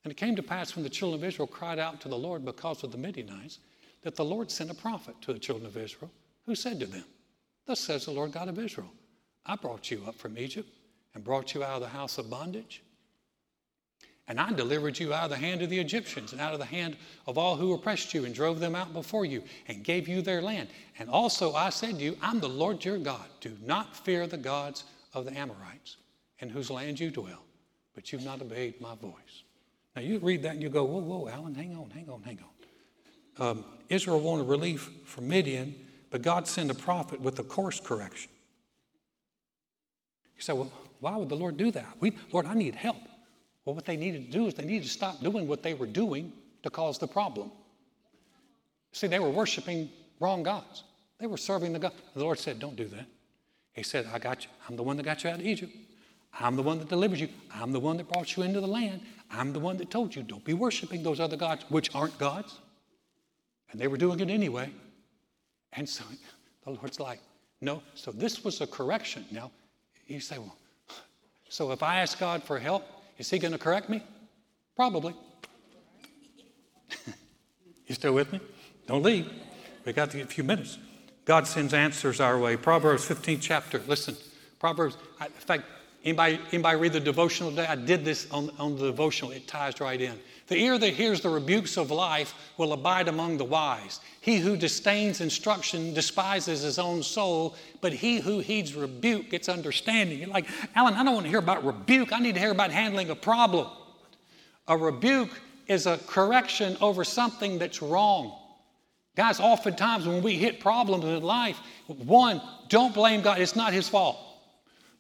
And 0.04 0.12
it 0.12 0.18
came 0.18 0.36
to 0.36 0.44
pass 0.44 0.76
when 0.76 0.84
the 0.84 0.90
children 0.90 1.22
of 1.22 1.28
Israel 1.28 1.48
cried 1.48 1.80
out 1.80 2.02
to 2.02 2.10
the 2.10 2.18
Lord 2.18 2.44
because 2.44 2.84
of 2.84 2.92
the 2.92 2.98
Midianites, 2.98 3.60
that 4.02 4.16
the 4.16 4.26
Lord 4.26 4.50
sent 4.50 4.72
a 4.72 4.76
prophet 4.76 5.16
to 5.22 5.34
the 5.34 5.40
children 5.40 5.68
of 5.68 5.78
Israel 5.78 6.12
who 6.46 6.56
said 6.56 6.80
to 6.80 6.88
them, 6.88 7.06
Thus 7.68 7.80
says 7.80 8.06
the 8.06 8.12
Lord 8.12 8.32
God 8.32 8.48
of 8.48 8.58
Israel, 8.58 8.92
I 9.46 9.56
brought 9.56 9.92
you 9.92 10.04
up 10.08 10.16
from 10.16 10.38
Egypt 10.38 10.70
and 11.14 11.24
brought 11.24 11.54
you 11.54 11.64
out 11.64 11.76
of 11.76 11.82
the 11.82 11.88
house 11.88 12.18
of 12.18 12.30
bondage. 12.30 12.82
And 14.28 14.40
I 14.40 14.52
delivered 14.54 14.98
you 14.98 15.14
out 15.14 15.26
of 15.26 15.30
the 15.32 15.36
hand 15.36 15.62
of 15.62 15.70
the 15.70 15.80
Egyptians 15.80 16.32
and 16.32 16.40
out 16.40 16.54
of 16.54 16.60
the 16.60 16.66
hand 16.66 16.96
of 17.28 17.38
all 17.38 17.58
who 17.58 17.74
oppressed 17.74 18.14
you 18.14 18.26
and 18.26 18.34
drove 18.34 18.60
them 18.60 18.76
out 18.76 18.94
before 18.94 19.26
you 19.26 19.44
and 19.68 19.84
gave 19.84 20.08
you 20.08 20.22
their 20.22 20.42
land. 20.42 20.70
And 21.00 21.10
also 21.10 21.54
I 21.54 21.70
said 21.70 21.98
to 21.98 22.04
you, 22.04 22.18
I'm 22.22 22.40
the 22.40 22.48
Lord 22.48 22.86
your 22.86 22.98
God. 22.98 23.26
Do 23.42 23.56
not 23.64 23.96
fear 23.96 24.28
the 24.28 24.38
gods 24.38 24.86
of 25.14 25.26
the 25.26 25.38
Amorites 25.38 25.98
in 26.40 26.50
whose 26.50 26.72
land 26.72 27.00
you 27.00 27.12
dwell, 27.12 27.44
but 27.94 28.12
you've 28.12 28.24
not 28.24 28.42
obeyed 28.42 28.80
my 28.80 28.96
voice. 28.96 29.44
Now 29.96 30.02
you 30.02 30.20
read 30.20 30.44
that 30.44 30.54
and 30.54 30.62
you 30.62 30.70
go, 30.70 30.84
whoa, 30.84 31.00
whoa, 31.00 31.28
Alan, 31.28 31.56
hang 31.56 31.76
on, 31.76 31.90
hang 31.90 32.10
on, 32.10 32.22
hang 32.24 32.40
on. 32.40 33.48
Um, 33.48 33.66
Israel 33.90 34.20
wanted 34.20 34.48
relief 34.48 34.90
from 35.06 35.28
Midian, 35.28 35.76
but 36.10 36.22
God 36.22 36.48
sent 36.48 36.72
a 36.72 36.74
prophet 36.74 37.20
with 37.20 37.40
a 37.40 37.44
course 37.44 37.80
correction. 37.80 38.32
You 40.36 40.42
say, 40.42 40.54
well, 40.54 40.72
why 41.00 41.18
would 41.18 41.30
the 41.30 41.36
Lord 41.36 41.58
do 41.58 41.72
that? 41.72 41.88
We, 42.00 42.14
Lord, 42.32 42.46
I 42.46 42.54
need 42.54 42.76
help. 42.76 42.98
Well, 43.66 43.76
what 43.76 43.86
they 43.86 43.98
needed 43.98 44.26
to 44.26 44.32
do 44.32 44.48
is 44.48 44.54
they 44.54 44.66
needed 44.66 44.84
to 44.84 44.90
stop 44.90 45.22
doing 45.22 45.48
what 45.48 45.64
they 45.64 45.74
were 45.74 45.86
doing 45.86 46.32
to 46.64 46.70
cause 46.70 46.98
the 46.98 47.08
problem. 47.08 47.52
See, 48.92 49.08
they 49.08 49.20
were 49.20 49.30
worshiping 49.30 49.90
wrong 50.20 50.44
gods. 50.44 50.84
They 51.20 51.28
were 51.28 51.38
serving 51.38 51.74
the 51.74 51.80
God. 51.80 51.94
The 52.16 52.24
Lord 52.24 52.40
said, 52.40 52.60
Don't 52.60 52.76
do 52.76 52.88
that. 52.88 53.06
He 53.74 53.84
said, 53.84 54.08
I 54.12 54.20
got 54.20 54.44
you. 54.44 54.50
I'm 54.68 54.76
the 54.76 54.84
one 54.84 54.98
that 54.98 55.04
got 55.04 55.24
you 55.24 55.30
out 55.30 55.40
of 55.40 55.46
Egypt. 55.46 55.74
I'm 56.40 56.56
the 56.56 56.64
one 56.64 56.80
that 56.80 56.90
delivers 56.90 57.20
you. 57.20 57.30
I'm 57.54 57.72
the 57.72 57.80
one 57.80 57.98
that 57.98 58.08
brought 58.08 58.36
you 58.36 58.44
into 58.44 58.62
the 58.62 58.68
land. 58.68 59.02
I'm 59.30 59.54
the 59.54 59.60
one 59.60 59.78
that 59.78 59.90
told 59.90 60.16
you, 60.16 60.24
don't 60.24 60.44
be 60.44 60.54
worshiping 60.54 61.04
those 61.04 61.20
other 61.20 61.38
gods, 61.38 61.66
which 61.70 61.94
aren't 61.96 62.18
gods. 62.18 62.60
And 63.72 63.80
they 63.80 63.88
were 63.88 63.98
doing 63.98 64.20
it 64.20 64.30
anyway. 64.30 64.70
And 65.74 65.88
so 65.88 66.04
the 66.64 66.72
Lord's 66.72 67.00
like, 67.00 67.20
no. 67.62 67.82
So 67.96 68.12
this 68.12 68.44
was 68.44 68.60
a 68.62 68.68
correction. 68.68 69.26
Now, 69.32 69.52
you 70.08 70.20
say, 70.20 70.38
well, 70.38 70.56
so 71.48 71.72
if 71.72 71.84
I 71.84 72.02
ask 72.02 72.20
God 72.20 72.44
for 72.44 72.60
help, 72.60 72.86
is 73.18 73.30
He 73.30 73.40
going 73.40 73.54
to 73.54 73.58
correct 73.58 73.90
me? 73.90 74.04
Probably. 74.76 75.14
you 77.88 77.96
still 77.96 78.14
with 78.14 78.32
me? 78.34 78.40
Don't 78.88 79.04
leave. 79.04 79.30
We 79.86 79.94
got 79.94 80.14
a 80.14 80.26
few 80.26 80.44
minutes. 80.44 80.78
God 81.26 81.48
sends 81.48 81.74
answers 81.74 82.20
our 82.20 82.38
way. 82.38 82.58
Proverbs 82.58 83.06
15 83.06 83.40
chapter. 83.40 83.82
Listen, 83.88 84.16
Proverbs, 84.60 84.98
in 85.22 85.30
fact, 85.32 85.64
anybody, 86.04 86.40
anybody 86.52 86.78
read 86.78 86.94
the 86.94 87.00
devotional 87.00 87.50
today? 87.52 87.68
I 87.68 87.76
did 87.76 88.06
this 88.06 88.30
on, 88.32 88.52
on 88.60 88.76
the 88.76 88.88
devotional. 88.88 89.32
It 89.32 89.48
ties 89.48 89.80
right 89.80 90.00
in. 90.00 90.18
The 90.48 90.58
ear 90.58 90.78
that 90.78 90.94
hears 90.94 91.22
the 91.22 91.30
rebukes 91.30 91.78
of 91.78 91.92
life 91.92 92.34
will 92.58 92.74
abide 92.74 93.08
among 93.08 93.38
the 93.38 93.46
wise. 93.46 94.02
He 94.20 94.38
who 94.38 94.58
disdains 94.58 95.22
instruction 95.22 95.94
despises 95.94 96.62
his 96.62 96.78
own 96.78 97.04
soul, 97.04 97.56
but 97.80 97.94
he 97.94 98.20
who 98.20 98.40
heeds 98.40 98.76
rebuke 98.76 99.30
gets 99.30 99.48
understanding. 99.48 100.20
You're 100.20 100.28
like, 100.28 100.48
Alan, 100.76 100.96
I 100.96 101.04
don't 101.04 101.14
want 101.14 101.26
to 101.26 101.30
hear 101.30 101.40
about 101.40 101.64
rebuke. 101.64 102.12
I 102.12 102.20
need 102.20 102.34
to 102.34 102.40
hear 102.42 102.52
about 102.52 102.72
handling 102.72 103.10
a 103.10 103.16
problem. 103.16 103.68
A 104.68 104.78
rebuke 104.78 105.40
is 105.68 105.86
a 105.86 105.98
correction 106.00 106.76
over 106.82 107.06
something 107.06 107.58
that's 107.58 107.82
wrong. 107.82 108.38
Guys, 109.16 109.40
oftentimes 109.40 110.06
when 110.08 110.22
we 110.22 110.36
hit 110.36 110.60
problems 110.60 111.04
in 111.06 111.24
life, 111.24 111.60
one, 111.88 112.42
don't 112.70 112.94
blame 112.94 113.22
God, 113.22 113.40
it's 113.40 113.56
not 113.56 113.74
His 113.74 113.88
fault. 113.88 114.18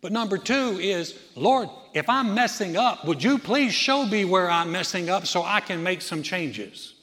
But 0.02 0.12
number 0.12 0.38
two 0.38 0.80
is, 0.80 1.18
Lord, 1.36 1.70
if 1.94 2.10
I'm 2.10 2.34
messing 2.34 2.76
up, 2.76 3.06
would 3.06 3.24
you 3.24 3.38
please 3.38 3.74
show 3.74 4.06
me 4.06 4.26
where 4.26 4.50
I'm 4.50 4.72
messing 4.72 5.10
up 5.10 5.28
so 5.28 5.44
I 5.44 5.60
can 5.60 5.84
make 5.84 6.02
some 6.02 6.24
changes? 6.24 6.96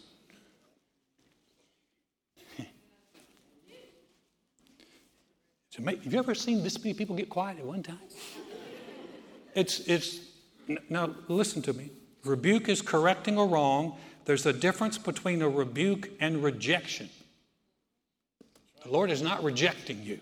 Have 5.77 6.13
you 6.13 6.19
ever 6.19 6.35
seen 6.35 6.65
this 6.65 6.77
many 6.83 6.93
people 6.93 7.15
get 7.15 7.29
quiet 7.29 7.59
at 7.61 7.65
one 7.65 7.85
time? 7.85 8.01
It's, 9.55 9.79
it's, 9.81 10.19
now 10.89 11.15
listen 11.29 11.63
to 11.63 11.73
me. 11.73 11.91
Rebuke 12.25 12.69
is 12.69 12.83
correcting 12.83 13.39
a 13.39 13.45
wrong 13.45 13.97
there's 14.29 14.45
a 14.45 14.53
difference 14.53 14.99
between 14.99 15.41
a 15.41 15.49
rebuke 15.49 16.11
and 16.21 16.43
rejection. 16.45 17.09
The 18.85 18.91
Lord 18.91 19.11
is 19.11 19.23
not 19.23 19.43
rejecting 19.43 20.03
you, 20.03 20.21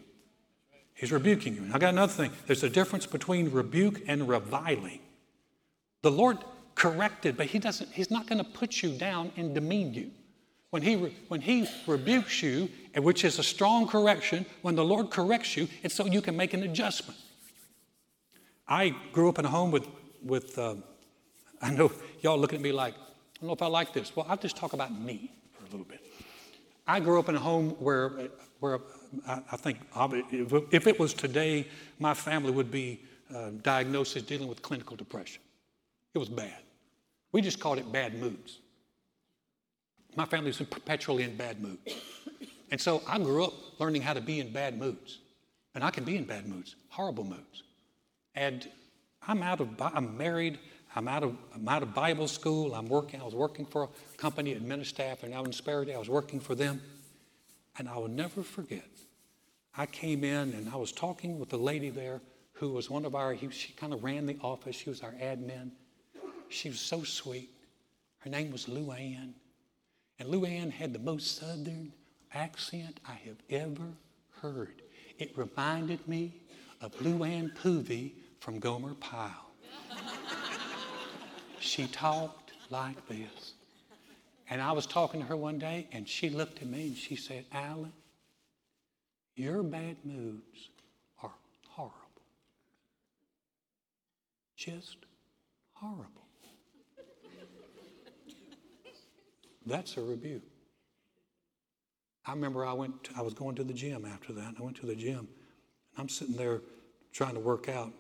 He's 0.97 1.13
rebuking 1.13 1.55
you. 1.55 1.63
And 1.63 1.73
I 1.73 1.79
got 1.79 1.93
another 1.93 2.13
thing 2.13 2.33
there's 2.47 2.65
a 2.65 2.71
difference 2.71 3.07
between 3.07 3.53
rebuke 3.53 4.01
and 4.09 4.29
reviling. 4.29 5.01
The 6.03 6.11
Lord 6.11 6.39
corrected, 6.75 7.37
but 7.37 7.47
He 7.47 7.59
doesn't, 7.59 7.93
He's 7.93 8.11
not 8.11 8.27
going 8.27 8.39
to 8.39 8.51
put 8.51 8.83
you 8.83 8.97
down 8.97 9.31
and 9.37 9.55
demean 9.55 9.95
you. 9.95 10.11
When 10.71 10.83
he, 10.83 10.95
when 11.29 11.41
he 11.41 11.67
rebukes 11.87 12.43
you, 12.43 12.69
which 12.97 13.25
is 13.25 13.39
a 13.39 13.43
strong 13.43 13.87
correction, 13.87 14.45
when 14.63 14.75
the 14.75 14.85
Lord 14.85 15.11
corrects 15.11 15.57
you, 15.57 15.69
it's 15.83 15.95
so 15.95 16.07
you 16.07 16.21
can 16.21 16.37
make 16.37 16.55
an 16.55 16.65
adjustment. 16.65 17.19
I 18.67 18.95
grew 19.13 19.29
up 19.29 19.39
in 19.39 19.45
a 19.45 19.49
home 19.49 19.71
with, 19.71 19.87
with 20.23 20.59
uh, 20.59 20.75
I 21.63 21.71
know 21.71 21.93
y'all 22.21 22.37
looking 22.37 22.57
at 22.57 22.63
me 22.63 22.73
like, 22.73 22.95
I 22.95 23.41
don't 23.41 23.47
know 23.47 23.53
if 23.55 23.63
I 23.63 23.69
like 23.69 23.93
this. 23.93 24.15
Well, 24.15 24.27
I'll 24.29 24.37
just 24.37 24.57
talk 24.57 24.73
about 24.73 24.93
me 24.99 25.31
for 25.53 25.65
a 25.65 25.71
little 25.71 25.87
bit. 25.87 26.05
I 26.87 27.01
grew 27.01 27.21
up 27.21 27.29
in 27.29 27.37
a 27.37 27.41
home 27.41 27.71
where, 27.79 28.29
where 28.61 28.81
I, 29.27 29.41
I 29.53 29.57
think 29.57 29.79
if 30.71 30.87
it 30.87 30.99
was 30.99 31.15
today, 31.15 31.67
my 31.99 32.15
family 32.15 32.51
would 32.51 32.71
be 32.71 33.01
uh, 33.35 33.51
diagnosed 33.63 34.17
as 34.17 34.23
dealing 34.23 34.49
with 34.49 34.63
clinical 34.63 34.97
depression. 34.97 35.43
It 36.15 36.19
was 36.19 36.29
bad. 36.29 36.63
We 37.33 37.43
just 37.43 37.61
called 37.61 37.79
it 37.79 37.91
bad 37.93 38.15
moods. 38.15 38.59
My 40.15 40.25
family 40.25 40.49
was 40.49 40.57
perpetually 40.57 41.25
in 41.25 41.37
bad 41.37 41.61
moods. 41.61 41.95
And 42.71 42.81
so 42.81 43.03
I 43.07 43.19
grew 43.19 43.45
up 43.45 43.53
learning 43.79 44.03
how 44.03 44.15
to 44.15 44.21
be 44.21 44.41
in 44.41 44.53
bad 44.53 44.79
moods. 44.79 45.19
And 45.75 45.85
I 45.85 45.91
can 45.91 46.05
be 46.05 46.17
in 46.17 46.25
bad 46.25 46.47
moods, 46.47 46.75
horrible 46.89 47.25
moods. 47.25 47.63
And 48.35 48.67
I'm 49.27 49.43
out 49.43 49.61
of, 49.61 49.69
I'm 49.81 50.17
married, 50.17 50.59
I'm 50.95 51.09
out 51.09 51.23
of, 51.23 51.37
I'm 51.55 51.69
out 51.69 51.83
of 51.83 51.95
Bible 51.95 52.29
school. 52.29 52.75
I'm 52.75 52.89
working, 52.89 53.21
I 53.21 53.25
was 53.25 53.35
working 53.35 53.67
for 53.67 53.85
a 53.85 53.89
company 54.17 54.53
at 54.53 54.63
Ministaff 54.63 55.23
and 55.23 55.35
out 55.35 55.47
in 55.47 55.53
Sparrow 55.53 55.87
I 55.87 55.99
was 55.99 56.09
working 56.09 56.41
for 56.41 56.55
them. 56.55 56.81
And 57.79 57.89
I 57.89 57.99
will 57.99 58.09
never 58.09 58.43
forget, 58.43 58.89
I 59.77 59.87
came 59.87 60.25
in 60.25 60.53
and 60.55 60.69
I 60.71 60.77
was 60.77 60.93
talking 60.93 61.39
with 61.39 61.53
a 61.53 61.59
lady 61.59 61.91
there 61.91 62.23
who 62.55 62.71
was 62.71 62.89
one 62.89 63.05
of 63.05 63.15
our, 63.15 63.37
she 63.51 63.73
kind 63.75 63.93
of 63.93 64.03
ran 64.03 64.27
the 64.27 64.39
office. 64.41 64.75
She 64.75 64.89
was 64.89 65.03
our 65.03 65.13
admin. 65.13 65.71
She 66.49 66.69
was 66.71 66.81
so 66.81 67.03
sweet. 67.03 67.51
Her 68.21 68.31
name 68.31 68.51
was 68.51 68.69
Lou 68.69 68.91
Ann. 68.93 69.35
And 70.19 70.31
Lou 70.31 70.47
Ann 70.47 70.71
had 70.71 70.95
the 70.95 70.99
most 70.99 71.37
southern 71.37 71.93
accent 72.33 73.01
I 73.07 73.15
have 73.27 73.37
ever 73.51 73.93
heard. 74.41 74.81
It 75.19 75.37
reminded 75.37 76.07
me 76.09 76.41
of 76.81 76.99
Lou 77.03 77.25
Ann 77.25 77.53
Poovey 77.63 78.13
from 78.41 78.59
Gomer 78.59 78.95
Pyle. 78.95 79.51
She 81.59 81.87
talked 81.89 82.53
like 82.71 83.09
this. 83.09 83.55
And 84.49 84.63
I 84.63 84.71
was 84.73 84.87
talking 84.87 85.21
to 85.21 85.27
her 85.27 85.37
one 85.37 85.59
day, 85.59 85.89
and 85.91 86.09
she 86.09 86.31
looked 86.31 86.63
at 86.63 86.69
me 86.69 86.89
and 86.89 86.97
she 86.97 87.17
said, 87.17 87.45
Alan, 87.51 87.93
your 89.37 89.63
bad 89.63 89.97
moods 90.05 90.71
are 91.23 91.33
horrible. 91.69 91.95
Just 94.57 94.97
horrible. 95.75 96.27
That's 99.67 99.97
a 99.97 100.01
rebuke. 100.01 100.43
I 102.25 102.33
remember 102.33 102.65
I 102.65 102.73
went, 102.73 103.09
I 103.17 103.23
was 103.23 103.35
going 103.35 103.55
to 103.57 103.65
the 103.65 103.73
gym 103.73 104.05
after 104.05 104.33
that. 104.33 104.55
I 104.59 104.63
went 104.63 104.77
to 104.79 104.87
the 104.87 104.95
gym. 104.95 105.19
And 105.19 105.29
I'm 105.99 106.09
sitting 106.09 106.37
there 106.37 106.63
trying 107.13 107.35
to 107.35 107.41
work 107.41 107.69
out. 107.69 107.93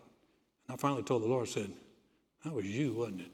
And 0.66 0.75
I 0.75 0.77
finally 0.77 1.03
told 1.03 1.22
the 1.22 1.29
Lord, 1.29 1.46
I 1.46 1.51
said, 1.51 1.70
That 2.44 2.53
was 2.53 2.66
you, 2.66 2.94
wasn't 2.94 3.22
it? 3.22 3.31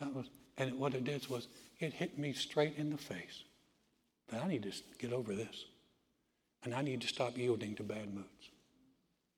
That 0.00 0.14
was, 0.14 0.26
and 0.58 0.78
what 0.78 0.94
it 0.94 1.04
did 1.04 1.26
was 1.28 1.48
it 1.78 1.92
hit 1.92 2.18
me 2.18 2.32
straight 2.32 2.74
in 2.76 2.90
the 2.90 2.98
face 2.98 3.44
that 4.28 4.42
I 4.42 4.48
need 4.48 4.62
to 4.64 4.72
get 4.98 5.12
over 5.12 5.34
this. 5.34 5.64
And 6.66 6.74
I 6.74 6.82
need 6.82 7.00
to 7.02 7.06
stop 7.06 7.38
yielding 7.38 7.76
to 7.76 7.84
bad 7.84 8.12
moods 8.12 8.50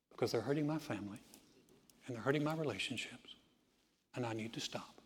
because 0.09 0.31
they're 0.31 0.41
hurting 0.41 0.65
my 0.65 0.79
family 0.79 1.19
and 2.07 2.15
they're 2.15 2.23
hurting 2.23 2.43
my 2.43 2.55
relationships. 2.55 3.35
And 4.15 4.25
I 4.25 4.33
need 4.33 4.51
to 4.53 4.59
stop. 4.59 4.99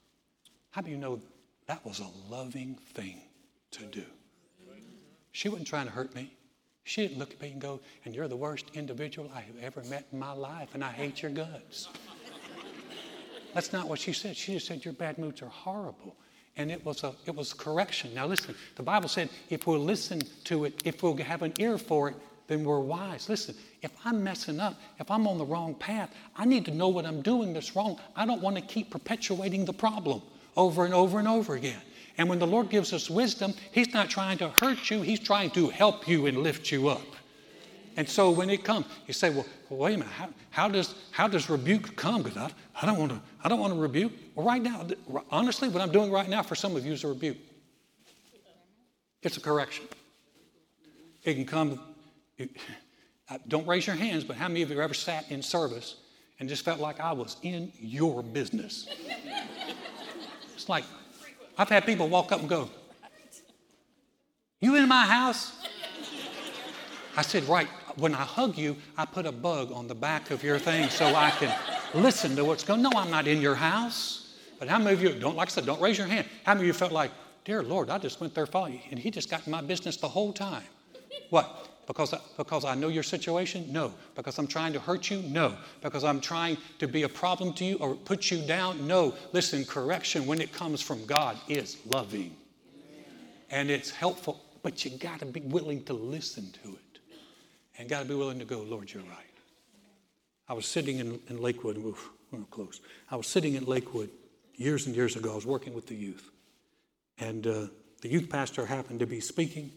How 0.71 0.79
do 0.79 0.89
you 0.89 0.95
know 0.95 1.19
that 1.67 1.85
was 1.85 1.99
a 1.99 2.07
loving 2.33 2.75
thing 2.93 3.19
to 3.71 3.83
do? 3.87 4.05
She 5.33 5.49
wasn't 5.49 5.67
trying 5.67 5.87
to 5.87 5.91
hurt 5.91 6.15
me. 6.15 6.31
She 6.85 7.05
didn't 7.05 7.19
look 7.19 7.33
at 7.33 7.41
me 7.41 7.51
and 7.51 7.59
go, 7.59 7.81
and 8.05 8.15
you're 8.15 8.29
the 8.29 8.37
worst 8.37 8.67
individual 8.73 9.29
I 9.35 9.41
have 9.41 9.57
ever 9.61 9.83
met 9.89 10.07
in 10.13 10.19
my 10.19 10.31
life, 10.31 10.69
and 10.75 10.83
I 10.83 10.91
hate 10.91 11.21
your 11.21 11.31
guts. 11.31 11.89
That's 13.53 13.73
not 13.73 13.89
what 13.89 13.99
she 13.99 14.13
said. 14.13 14.37
She 14.37 14.53
just 14.53 14.67
said, 14.67 14.85
Your 14.85 14.93
bad 14.93 15.17
moods 15.17 15.41
are 15.41 15.47
horrible. 15.47 16.15
And 16.55 16.71
it 16.71 16.85
was 16.85 17.03
a 17.03 17.13
it 17.25 17.35
was 17.35 17.53
correction. 17.53 18.13
Now 18.13 18.27
listen, 18.27 18.55
the 18.75 18.83
Bible 18.83 19.09
said 19.09 19.29
if 19.49 19.65
we'll 19.65 19.79
listen 19.79 20.21
to 20.45 20.65
it, 20.65 20.81
if 20.85 21.01
we'll 21.01 21.17
have 21.17 21.41
an 21.41 21.53
ear 21.57 21.77
for 21.77 22.09
it, 22.09 22.15
then 22.47 22.63
we're 22.63 22.79
wise. 22.79 23.29
Listen, 23.29 23.55
if 23.81 23.91
I'm 24.05 24.23
messing 24.23 24.59
up, 24.59 24.79
if 24.99 25.09
I'm 25.09 25.27
on 25.27 25.37
the 25.37 25.45
wrong 25.45 25.73
path, 25.75 26.13
I 26.35 26.45
need 26.45 26.65
to 26.65 26.71
know 26.71 26.89
what 26.89 27.05
I'm 27.05 27.21
doing 27.21 27.53
that's 27.53 27.75
wrong. 27.75 27.99
I 28.15 28.25
don't 28.25 28.41
want 28.41 28.55
to 28.57 28.61
keep 28.61 28.91
perpetuating 28.91 29.65
the 29.65 29.73
problem 29.73 30.21
over 30.55 30.85
and 30.85 30.93
over 30.93 31.19
and 31.19 31.27
over 31.27 31.55
again. 31.55 31.81
And 32.17 32.29
when 32.29 32.39
the 32.39 32.47
Lord 32.47 32.69
gives 32.69 32.93
us 32.93 33.09
wisdom, 33.09 33.53
He's 33.71 33.93
not 33.93 34.09
trying 34.09 34.37
to 34.39 34.49
hurt 34.49 34.89
you, 34.91 35.01
He's 35.01 35.19
trying 35.19 35.51
to 35.51 35.69
help 35.69 36.07
you 36.07 36.27
and 36.27 36.37
lift 36.37 36.71
you 36.71 36.89
up. 36.89 37.01
And 37.95 38.07
so 38.07 38.31
when 38.31 38.49
it 38.49 38.63
comes, 38.63 38.85
you 39.07 39.13
say, 39.13 39.29
well, 39.29 39.45
wait 39.69 39.95
a 39.95 39.97
minute, 39.97 40.13
how, 40.13 40.29
how, 40.49 40.67
does, 40.67 40.95
how 41.11 41.27
does 41.27 41.49
rebuke 41.49 41.95
come? 41.95 42.23
Because 42.23 42.37
I, 42.37 42.51
I 42.81 42.85
don't 42.85 42.97
want 42.97 43.11
to 43.11 43.21
I 43.43 43.49
don't 43.49 43.59
want 43.59 43.73
to 43.73 43.79
rebuke. 43.79 44.13
Well, 44.35 44.45
right 44.45 44.61
now, 44.61 44.87
honestly, 45.29 45.67
what 45.67 45.81
I'm 45.81 45.91
doing 45.91 46.11
right 46.11 46.29
now 46.29 46.41
for 46.41 46.55
some 46.55 46.75
of 46.75 46.85
you 46.85 46.93
is 46.93 47.03
a 47.03 47.09
rebuke. 47.09 47.37
It's 49.21 49.37
a 49.37 49.41
correction. 49.41 49.85
It 51.23 51.35
can 51.35 51.45
come, 51.45 51.79
it, 52.37 52.49
uh, 53.29 53.37
don't 53.47 53.67
raise 53.67 53.85
your 53.85 53.95
hands, 53.95 54.23
but 54.23 54.37
how 54.37 54.47
many 54.47 54.61
of 54.61 54.69
you 54.69 54.79
ever 54.81 54.93
sat 54.93 55.29
in 55.29 55.41
service 55.41 55.97
and 56.39 56.49
just 56.49 56.65
felt 56.65 56.79
like 56.79 56.99
I 56.99 57.13
was 57.13 57.37
in 57.41 57.71
your 57.79 58.23
business. 58.23 58.87
It's 60.53 60.67
like, 60.67 60.83
I've 61.57 61.69
had 61.69 61.85
people 61.85 62.09
walk 62.09 62.31
up 62.31 62.39
and 62.39 62.49
go, 62.49 62.69
You 64.59 64.75
in 64.75 64.87
my 64.87 65.05
house? 65.05 65.53
I 67.15 67.21
said, 67.21 67.43
Right. 67.45 67.67
When 67.95 68.15
I 68.15 68.23
hug 68.23 68.57
you, 68.57 68.75
I 68.97 69.05
put 69.05 69.25
a 69.25 69.31
bug 69.31 69.71
on 69.71 69.87
the 69.87 69.95
back 69.95 70.31
of 70.31 70.43
your 70.43 70.57
thing 70.59 70.89
so 70.89 71.05
I 71.13 71.29
can 71.31 71.53
listen 71.93 72.35
to 72.35 72.45
what's 72.45 72.63
going 72.63 72.81
No, 72.81 72.91
I'm 72.95 73.11
not 73.11 73.27
in 73.27 73.41
your 73.41 73.55
house. 73.55 74.35
But 74.59 74.67
how 74.67 74.79
many 74.79 74.93
of 74.93 75.03
you, 75.03 75.13
don't, 75.19 75.35
like 75.35 75.49
I 75.49 75.51
said, 75.51 75.65
don't 75.65 75.81
raise 75.81 75.97
your 75.97 76.07
hand. 76.07 76.25
How 76.43 76.53
many 76.53 76.63
of 76.63 76.67
you 76.67 76.73
felt 76.73 76.91
like, 76.91 77.11
Dear 77.45 77.61
Lord, 77.61 77.89
I 77.89 77.97
just 77.97 78.21
went 78.21 78.33
there 78.33 78.45
for 78.45 78.69
you, 78.69 78.79
and 78.89 78.97
he 78.97 79.11
just 79.11 79.29
got 79.29 79.45
in 79.45 79.51
my 79.51 79.61
business 79.61 79.97
the 79.97 80.07
whole 80.07 80.31
time? 80.31 80.63
What? 81.29 81.69
Because, 81.85 82.13
I, 82.13 82.19
because 82.37 82.63
I 82.63 82.75
know 82.75 82.87
your 82.87 83.03
situation? 83.03 83.65
No. 83.69 83.93
Because 84.15 84.39
I'm 84.39 84.47
trying 84.47 84.71
to 84.73 84.79
hurt 84.79 85.09
you? 85.09 85.21
No. 85.23 85.57
Because 85.81 86.05
I'm 86.05 86.21
trying 86.21 86.57
to 86.79 86.87
be 86.87 87.03
a 87.03 87.09
problem 87.09 87.53
to 87.55 87.65
you 87.65 87.75
or 87.77 87.95
put 87.95 88.31
you 88.31 88.41
down? 88.45 88.87
No. 88.87 89.13
Listen, 89.33 89.65
correction, 89.65 90.25
when 90.25 90.39
it 90.39 90.53
comes 90.53 90.81
from 90.81 91.05
God, 91.05 91.37
is 91.49 91.77
loving. 91.85 92.35
And 93.51 93.69
it's 93.69 93.91
helpful, 93.91 94.41
but 94.61 94.85
you 94.85 94.91
got 94.91 95.19
to 95.19 95.25
be 95.25 95.41
willing 95.41 95.83
to 95.83 95.93
listen 95.93 96.49
to 96.63 96.69
it. 96.69 96.92
And 97.77 97.89
got 97.89 98.01
to 98.01 98.05
be 98.05 98.15
willing 98.15 98.39
to 98.39 98.45
go, 98.45 98.59
Lord, 98.61 98.93
you're 98.93 99.03
right. 99.03 99.19
I 100.47 100.53
was 100.53 100.65
sitting 100.65 100.99
in, 100.99 101.19
in 101.29 101.41
Lakewood, 101.41 101.77
oof, 101.77 102.09
we're 102.31 102.41
close. 102.43 102.81
I 103.09 103.15
was 103.15 103.27
sitting 103.27 103.55
in 103.55 103.65
Lakewood 103.65 104.09
years 104.55 104.85
and 104.85 104.95
years 104.95 105.15
ago. 105.15 105.31
I 105.31 105.35
was 105.35 105.45
working 105.45 105.73
with 105.73 105.87
the 105.87 105.95
youth. 105.95 106.29
And 107.17 107.47
uh, 107.47 107.67
the 108.01 108.09
youth 108.09 108.29
pastor 108.29 108.65
happened 108.65 108.99
to 108.99 109.07
be 109.07 109.19
speaking, 109.19 109.71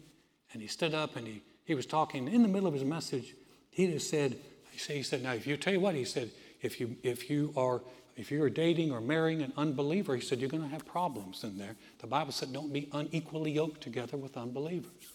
and 0.53 0.61
he 0.61 0.67
stood 0.67 0.93
up 0.93 1.15
and 1.15 1.25
he 1.25 1.41
he 1.67 1.75
was 1.75 1.85
talking 1.85 2.29
in 2.29 2.41
the 2.43 2.47
middle 2.47 2.67
of 2.67 2.73
his 2.73 2.85
message. 2.85 3.35
He 3.69 3.87
just 3.87 4.09
said, 4.09 4.37
he 4.71 5.03
said, 5.03 5.21
now 5.21 5.33
if 5.33 5.45
you 5.45 5.57
tell 5.57 5.73
you 5.73 5.81
what, 5.81 5.95
he 5.95 6.05
said, 6.05 6.31
if 6.61 6.79
you 6.79 6.95
if 7.03 7.29
you 7.29 7.53
are 7.57 7.81
if 8.15 8.31
you're 8.31 8.49
dating 8.49 8.91
or 8.91 9.01
marrying 9.01 9.41
an 9.41 9.51
unbeliever, 9.57 10.15
he 10.15 10.21
said 10.21 10.39
you're 10.39 10.49
going 10.49 10.63
to 10.63 10.69
have 10.69 10.85
problems 10.85 11.43
in 11.43 11.57
there. 11.57 11.75
The 11.99 12.07
Bible 12.07 12.31
said 12.31 12.53
don't 12.53 12.71
be 12.71 12.87
unequally 12.93 13.51
yoked 13.51 13.81
together 13.81 14.15
with 14.15 14.37
unbelievers. 14.37 15.11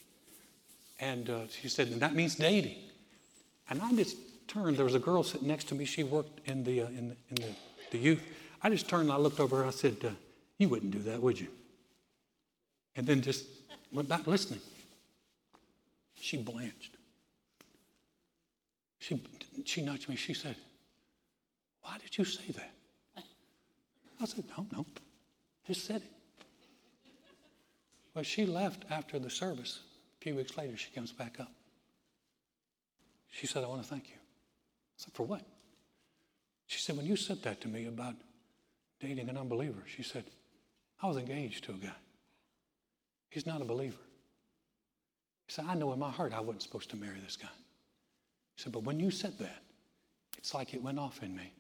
And 1.03 1.29
uh, 1.29 1.41
he 1.61 1.69
said, 1.69 1.89
and 1.89 2.01
that 2.01 2.15
means 2.15 2.37
dating. 2.37 2.77
And 3.69 3.83
I 3.83 3.93
just 3.93 4.17
turned. 4.47 4.77
There 4.77 4.85
was 4.85 4.95
a 4.95 5.01
girl 5.01 5.25
sitting 5.25 5.49
next 5.49 5.65
to 5.65 5.75
me. 5.75 5.85
She 5.85 6.05
worked 6.05 6.49
in 6.49 6.63
the 6.63 6.83
uh, 6.83 6.87
in, 6.87 7.09
the, 7.09 7.17
in 7.31 7.35
the, 7.35 7.55
the, 7.91 7.99
youth. 7.99 8.23
I 8.63 8.71
just 8.71 8.89
turned 8.89 9.05
and 9.05 9.13
I 9.13 9.17
looked 9.17 9.41
over 9.41 9.57
her. 9.59 9.67
I 9.67 9.71
said, 9.71 9.97
uh, 10.05 10.11
"You 10.59 10.69
wouldn't 10.69 10.93
do 10.93 11.01
that, 11.01 11.21
would 11.21 11.41
you?" 11.41 11.49
And 12.95 13.05
then 13.05 13.21
just 13.21 13.47
went 13.91 14.09
back 14.09 14.29
listening. 14.29 14.61
She 16.15 16.37
blanched. 16.37 16.97
She, 19.01 19.21
she 19.65 19.83
nudged 19.83 20.09
me. 20.09 20.15
She 20.15 20.35
said, 20.35 20.55
Why 21.83 21.99
did 21.99 22.17
you 22.17 22.25
say 22.25 22.53
that? 22.53 23.25
I 24.21 24.25
said, 24.27 24.45
No, 24.57 24.65
no. 24.73 24.87
Just 25.67 25.85
said 25.85 25.97
it. 25.97 26.45
Well, 28.15 28.23
she 28.23 28.47
left 28.47 28.85
after 28.89 29.19
the 29.19 29.31
service. 29.31 29.81
A 30.23 30.25
few 30.25 30.37
weeks 30.37 30.57
later, 30.57 30.77
she 30.77 30.89
comes 30.93 31.11
back 31.11 31.41
up. 31.41 31.51
She 33.29 33.49
said, 33.49 33.65
I 33.65 33.67
want 33.67 33.83
to 33.83 33.89
thank 33.89 34.09
you. 34.09 34.15
I 34.15 34.99
said, 34.99 35.13
For 35.15 35.27
what? 35.27 35.43
She 36.69 36.79
said, 36.79 36.97
When 36.97 37.07
you 37.07 37.17
said 37.17 37.43
that 37.43 37.61
to 37.63 37.69
me 37.69 37.87
about 37.87 38.15
dating 39.01 39.29
an 39.29 39.37
unbeliever, 39.37 39.83
she 39.85 40.05
said, 40.05 40.23
I 41.03 41.09
was 41.09 41.17
engaged 41.17 41.65
to 41.65 41.73
a 41.73 41.75
guy. 41.75 41.97
He's 43.31 43.47
not 43.47 43.63
a 43.63 43.65
believer. 43.65 43.99
He 45.49 45.55
said, 45.55 45.65
I 45.69 45.75
know 45.75 45.93
in 45.93 45.99
my 45.99 46.13
heart 46.13 46.33
I 46.33 46.41
wasn't 46.41 46.63
supposed 46.63 46.91
to 46.91 46.97
marry 46.97 47.19
this 47.19 47.37
guy. 47.37 47.49
He 48.55 48.63
said, 48.63 48.71
but 48.71 48.85
when 48.85 49.01
you 49.01 49.11
said 49.11 49.37
that, 49.41 49.65
it's 50.39 50.55
like 50.55 50.73
it 50.73 50.81
went 50.81 51.01
off 51.01 51.21
in 51.25 51.35
me. 51.35 51.53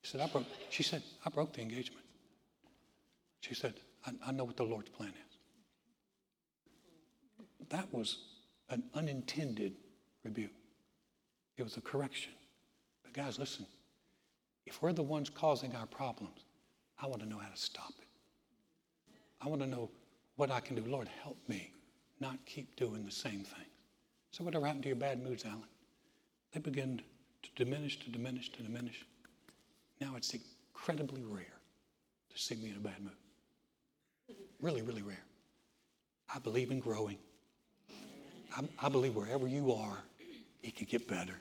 He 0.00 0.08
said, 0.08 0.22
I 0.22 0.28
broke, 0.28 0.46
she 0.70 0.82
said, 0.82 1.02
I 1.26 1.28
broke 1.28 1.52
the 1.52 1.60
engagement. 1.60 2.06
She 3.42 3.54
said, 3.54 3.74
I, 4.06 4.12
I 4.28 4.32
know 4.32 4.44
what 4.44 4.56
the 4.56 4.64
Lord's 4.64 4.88
plan 4.88 5.10
is. 5.10 5.31
That 7.72 7.92
was 7.92 8.18
an 8.68 8.82
unintended 8.94 9.72
rebuke. 10.24 10.50
It 11.56 11.62
was 11.62 11.78
a 11.78 11.80
correction. 11.80 12.32
But 13.02 13.14
guys, 13.14 13.38
listen, 13.38 13.66
if 14.66 14.82
we're 14.82 14.92
the 14.92 15.02
ones 15.02 15.30
causing 15.30 15.74
our 15.74 15.86
problems, 15.86 16.44
I 17.02 17.06
want 17.06 17.22
to 17.22 17.28
know 17.28 17.38
how 17.38 17.48
to 17.48 17.56
stop 17.56 17.94
it. 17.98 18.06
I 19.40 19.48
want 19.48 19.62
to 19.62 19.66
know 19.66 19.90
what 20.36 20.50
I 20.50 20.60
can 20.60 20.76
do. 20.76 20.84
Lord, 20.88 21.08
help 21.22 21.38
me 21.48 21.72
not 22.20 22.36
keep 22.44 22.76
doing 22.76 23.06
the 23.06 23.10
same 23.10 23.42
things. 23.42 23.70
So, 24.32 24.44
whatever 24.44 24.66
happened 24.66 24.84
to 24.84 24.88
your 24.90 24.96
bad 24.96 25.22
moods, 25.22 25.44
Alan? 25.44 25.64
They 26.52 26.60
begin 26.60 27.00
to 27.42 27.64
diminish, 27.64 27.98
to 28.00 28.10
diminish, 28.10 28.52
to 28.52 28.62
diminish. 28.62 29.04
Now 29.98 30.14
it's 30.16 30.34
incredibly 30.34 31.22
rare 31.24 31.58
to 32.30 32.38
see 32.38 32.54
me 32.56 32.70
in 32.70 32.76
a 32.76 32.80
bad 32.80 33.00
mood. 33.02 34.36
Really, 34.60 34.82
really 34.82 35.02
rare. 35.02 35.24
I 36.34 36.38
believe 36.38 36.70
in 36.70 36.78
growing. 36.78 37.16
I, 38.56 38.86
I 38.86 38.88
believe 38.88 39.14
wherever 39.14 39.46
you 39.46 39.72
are, 39.72 39.98
it 40.62 40.76
can 40.76 40.86
get 40.86 41.08
better. 41.08 41.34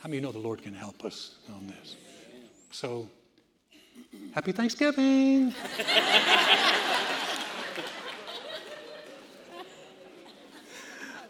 How 0.00 0.08
many 0.08 0.20
know 0.20 0.32
the 0.32 0.38
Lord 0.38 0.62
can 0.62 0.74
help 0.74 1.04
us 1.04 1.36
on 1.54 1.66
this? 1.66 1.96
So, 2.70 3.08
happy 4.34 4.52
Thanksgiving! 4.52 5.54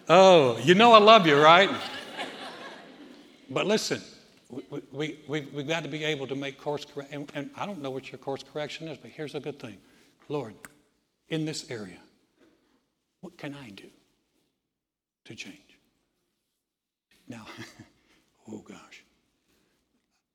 Oh, 0.09 0.57
you 0.59 0.75
know 0.77 0.93
I 0.93 0.99
love 0.99 1.27
you, 1.27 1.37
right? 1.37 1.69
But 3.51 3.67
listen, 3.67 4.01
we, 4.49 4.63
we, 4.93 5.19
we, 5.27 5.41
we've 5.53 5.67
got 5.67 5.83
to 5.83 5.89
be 5.89 6.05
able 6.05 6.29
to 6.29 6.37
make 6.37 6.61
course 6.61 6.85
correction. 6.85 7.23
And, 7.23 7.33
and 7.35 7.51
I 7.57 7.67
don't 7.67 7.83
know 7.83 7.91
what 7.91 8.13
your 8.13 8.19
course 8.19 8.45
correction 8.45 8.87
is, 8.87 8.99
but 8.99 9.11
here's 9.11 9.35
a 9.35 9.41
good 9.41 9.59
thing. 9.59 9.79
Lord, 10.29 10.55
in 11.29 11.45
this 11.45 11.69
area, 11.71 11.99
what 13.21 13.37
can 13.37 13.55
I 13.55 13.71
do 13.71 13.89
to 15.27 15.35
change? 15.35 15.79
Now, 17.29 17.47
oh 18.49 18.59
gosh. 18.59 19.05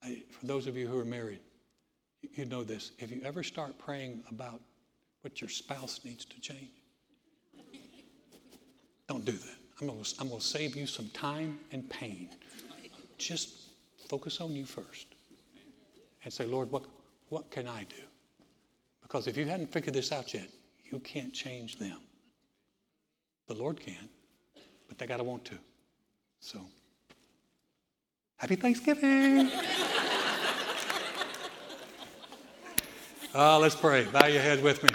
I, 0.03 0.23
for 0.39 0.45
those 0.45 0.67
of 0.67 0.75
you 0.75 0.87
who 0.87 0.97
are 0.97 1.05
married, 1.05 1.39
you 2.33 2.45
know 2.45 2.63
this. 2.63 2.91
If 2.99 3.11
you 3.11 3.21
ever 3.23 3.43
start 3.43 3.77
praying 3.77 4.23
about 4.29 4.61
what 5.21 5.41
your 5.41 5.49
spouse 5.49 6.01
needs 6.03 6.25
to 6.25 6.39
change, 6.39 6.71
don't 9.07 9.25
do 9.25 9.33
that. 9.33 9.55
I'm 9.79 9.87
going 9.87 10.03
to, 10.03 10.15
I'm 10.19 10.29
going 10.29 10.39
to 10.39 10.45
save 10.45 10.75
you 10.75 10.85
some 10.85 11.09
time 11.09 11.59
and 11.71 11.89
pain. 11.89 12.29
Just 13.17 13.71
focus 14.07 14.39
on 14.39 14.51
you 14.51 14.65
first 14.65 15.07
and 16.23 16.31
say, 16.31 16.45
Lord, 16.45 16.71
what, 16.71 16.83
what 17.29 17.49
can 17.49 17.67
I 17.67 17.83
do? 17.83 18.03
Because 19.01 19.27
if 19.27 19.37
you 19.37 19.45
hadn't 19.45 19.71
figured 19.71 19.93
this 19.93 20.11
out 20.11 20.33
yet, 20.33 20.47
you 20.91 20.99
can't 20.99 21.33
change 21.33 21.77
them. 21.77 21.97
The 23.47 23.55
Lord 23.55 23.79
can, 23.79 24.09
but 24.91 24.97
they 24.97 25.07
got 25.07 25.17
to 25.17 25.23
want 25.23 25.45
to. 25.45 25.57
So, 26.41 26.59
happy 28.35 28.57
Thanksgiving. 28.57 29.49
uh, 33.33 33.57
let's 33.57 33.73
pray. 33.73 34.03
Bow 34.03 34.25
your 34.25 34.41
head 34.41 34.61
with 34.61 34.83
me. 34.83 34.89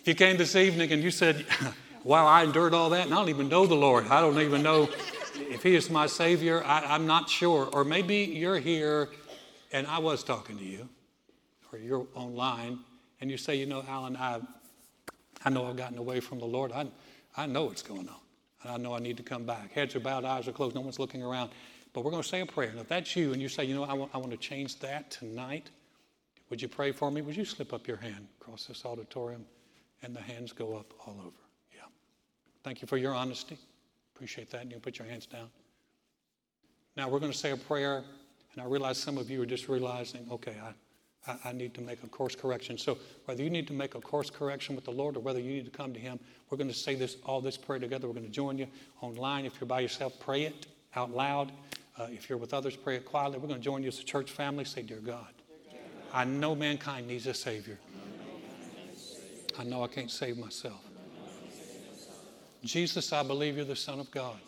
If 0.00 0.08
you 0.08 0.14
came 0.14 0.38
this 0.38 0.56
evening 0.56 0.92
and 0.92 1.02
you 1.02 1.10
said, 1.10 1.44
wow, 2.04 2.26
I 2.26 2.42
endured 2.44 2.72
all 2.72 2.88
that 2.88 3.04
and 3.04 3.12
I 3.12 3.18
don't 3.18 3.28
even 3.28 3.50
know 3.50 3.66
the 3.66 3.74
Lord. 3.74 4.06
I 4.06 4.22
don't 4.22 4.40
even 4.40 4.62
know 4.62 4.88
if 5.36 5.62
He 5.62 5.74
is 5.74 5.90
my 5.90 6.06
Savior. 6.06 6.64
I, 6.64 6.94
am 6.94 7.06
not 7.06 7.28
sure. 7.28 7.68
Or 7.70 7.84
maybe 7.84 8.16
you're 8.16 8.58
here 8.58 9.10
and 9.72 9.86
I 9.86 9.98
was 9.98 10.24
talking 10.24 10.56
to 10.56 10.64
you, 10.64 10.88
or 11.70 11.78
you're 11.78 12.06
online 12.14 12.78
and 13.20 13.30
you 13.30 13.36
say, 13.36 13.56
you 13.56 13.66
know, 13.66 13.84
Alan, 13.86 14.16
I, 14.16 14.40
I 15.44 15.50
know 15.50 15.66
I've 15.66 15.76
gotten 15.76 15.98
away 15.98 16.20
from 16.20 16.38
the 16.38 16.46
Lord. 16.46 16.72
I, 16.72 16.86
I 17.36 17.46
know 17.46 17.64
what's 17.64 17.82
going 17.82 18.08
on. 18.08 18.20
And 18.62 18.72
I 18.72 18.76
know 18.76 18.94
I 18.94 19.00
need 19.00 19.16
to 19.16 19.22
come 19.22 19.44
back. 19.44 19.72
Heads 19.72 19.96
are 19.96 20.00
bowed, 20.00 20.24
eyes 20.24 20.46
are 20.46 20.52
closed, 20.52 20.74
no 20.74 20.80
one's 20.80 20.98
looking 20.98 21.22
around. 21.22 21.50
But 21.92 22.04
we're 22.04 22.10
going 22.10 22.22
to 22.22 22.28
say 22.28 22.40
a 22.40 22.46
prayer. 22.46 22.70
And 22.70 22.78
if 22.78 22.88
that's 22.88 23.14
you 23.16 23.32
and 23.32 23.42
you 23.42 23.48
say, 23.48 23.64
you 23.64 23.74
know, 23.74 23.84
I 23.84 23.92
want, 23.92 24.10
I 24.14 24.18
want 24.18 24.30
to 24.30 24.36
change 24.36 24.78
that 24.80 25.10
tonight, 25.10 25.70
would 26.48 26.62
you 26.62 26.68
pray 26.68 26.92
for 26.92 27.10
me? 27.10 27.22
Would 27.22 27.36
you 27.36 27.44
slip 27.44 27.72
up 27.72 27.86
your 27.86 27.96
hand 27.96 28.28
across 28.40 28.66
this 28.66 28.84
auditorium? 28.84 29.44
And 30.02 30.16
the 30.16 30.20
hands 30.20 30.52
go 30.52 30.76
up 30.76 30.92
all 31.06 31.16
over. 31.20 31.30
Yeah. 31.74 31.82
Thank 32.64 32.82
you 32.82 32.88
for 32.88 32.96
your 32.96 33.14
honesty. 33.14 33.56
Appreciate 34.14 34.50
that. 34.50 34.62
And 34.62 34.72
you 34.72 34.78
put 34.78 34.98
your 34.98 35.06
hands 35.06 35.26
down. 35.26 35.48
Now 36.96 37.08
we're 37.08 37.20
going 37.20 37.32
to 37.32 37.38
say 37.38 37.52
a 37.52 37.56
prayer, 37.56 38.04
and 38.52 38.62
I 38.62 38.66
realize 38.66 38.98
some 38.98 39.16
of 39.16 39.30
you 39.30 39.40
are 39.42 39.46
just 39.46 39.68
realizing, 39.68 40.26
okay, 40.30 40.56
I, 40.62 40.72
I, 41.26 41.36
I, 41.44 41.52
need 41.52 41.74
to 41.74 41.80
make 41.80 42.02
a 42.02 42.08
course 42.08 42.34
correction. 42.34 42.76
So 42.76 42.98
whether 43.26 43.42
you 43.42 43.50
need 43.50 43.66
to 43.68 43.72
make 43.72 43.94
a 43.94 44.00
course 44.00 44.30
correction 44.30 44.74
with 44.74 44.84
the 44.84 44.90
Lord 44.90 45.16
or 45.16 45.20
whether 45.20 45.40
you 45.40 45.52
need 45.52 45.64
to 45.64 45.70
come 45.70 45.92
to 45.92 46.00
Him, 46.00 46.18
we're 46.50 46.58
going 46.58 46.70
to 46.70 46.74
say 46.74 46.94
this 46.94 47.16
all 47.24 47.40
this 47.40 47.56
prayer 47.56 47.78
together. 47.78 48.06
We're 48.06 48.14
going 48.14 48.26
to 48.26 48.32
join 48.32 48.58
you 48.58 48.66
online. 49.00 49.44
If 49.44 49.60
you're 49.60 49.68
by 49.68 49.80
yourself, 49.80 50.18
pray 50.20 50.42
it 50.44 50.66
out 50.96 51.10
loud. 51.10 51.52
Uh, 51.98 52.06
if 52.10 52.28
you're 52.28 52.38
with 52.38 52.54
others, 52.54 52.74
pray 52.76 52.96
it 52.96 53.04
quietly. 53.04 53.38
We're 53.38 53.48
going 53.48 53.60
to 53.60 53.64
join 53.64 53.82
you 53.82 53.88
as 53.88 54.00
a 54.00 54.04
church 54.04 54.30
family. 54.30 54.64
Say, 54.64 54.82
Dear 54.82 54.98
God, 54.98 55.32
I 56.12 56.24
know 56.24 56.54
mankind 56.54 57.06
needs 57.06 57.26
a 57.26 57.34
Savior. 57.34 57.78
I 59.58 59.64
know 59.64 59.84
I 59.84 59.88
can't 59.88 60.10
save 60.10 60.38
myself. 60.38 60.80
Jesus, 62.64 63.12
I 63.12 63.22
believe 63.22 63.56
you're 63.56 63.64
the 63.64 63.76
Son 63.76 64.00
of 64.00 64.10
God. 64.10 64.38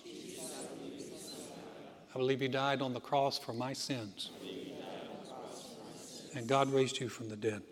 I 2.14 2.18
believe 2.18 2.40
you 2.40 2.48
died 2.48 2.80
on 2.80 2.94
the 2.94 3.00
cross 3.00 3.38
for 3.38 3.52
my 3.52 3.72
sins. 3.72 4.30
And 6.34 6.48
God 6.48 6.72
raised 6.72 6.98
you 7.00 7.08
from 7.08 7.28
the 7.28 7.36
dead. 7.36 7.62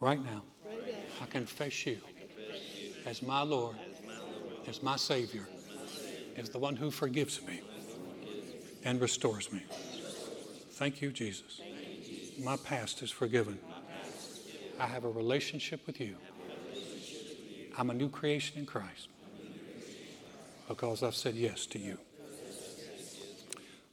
Right 0.00 0.22
now, 0.22 0.42
I 1.22 1.26
confess 1.26 1.86
you 1.86 1.98
as 3.06 3.22
my 3.22 3.42
Lord, 3.42 3.76
as 4.66 4.82
my 4.82 4.96
Savior, 4.96 5.46
as 6.36 6.50
the 6.50 6.58
one 6.58 6.76
who 6.76 6.90
forgives 6.90 7.40
me 7.46 7.62
and 8.84 9.00
restores 9.00 9.52
me. 9.52 9.62
Thank 10.72 11.00
you, 11.00 11.10
Jesus. 11.10 11.60
My 12.42 12.56
past 12.56 13.02
is 13.02 13.10
forgiven. 13.10 13.58
I 14.78 14.86
have 14.86 15.04
a 15.04 15.10
relationship 15.10 15.86
with 15.86 16.00
you. 16.00 16.16
I'm 17.78 17.90
a 17.90 17.94
new 17.94 18.08
creation 18.08 18.58
in 18.58 18.66
Christ 18.66 19.08
because 20.68 21.02
I've 21.02 21.14
said 21.14 21.34
yes 21.34 21.66
to 21.66 21.78
you. 21.78 21.98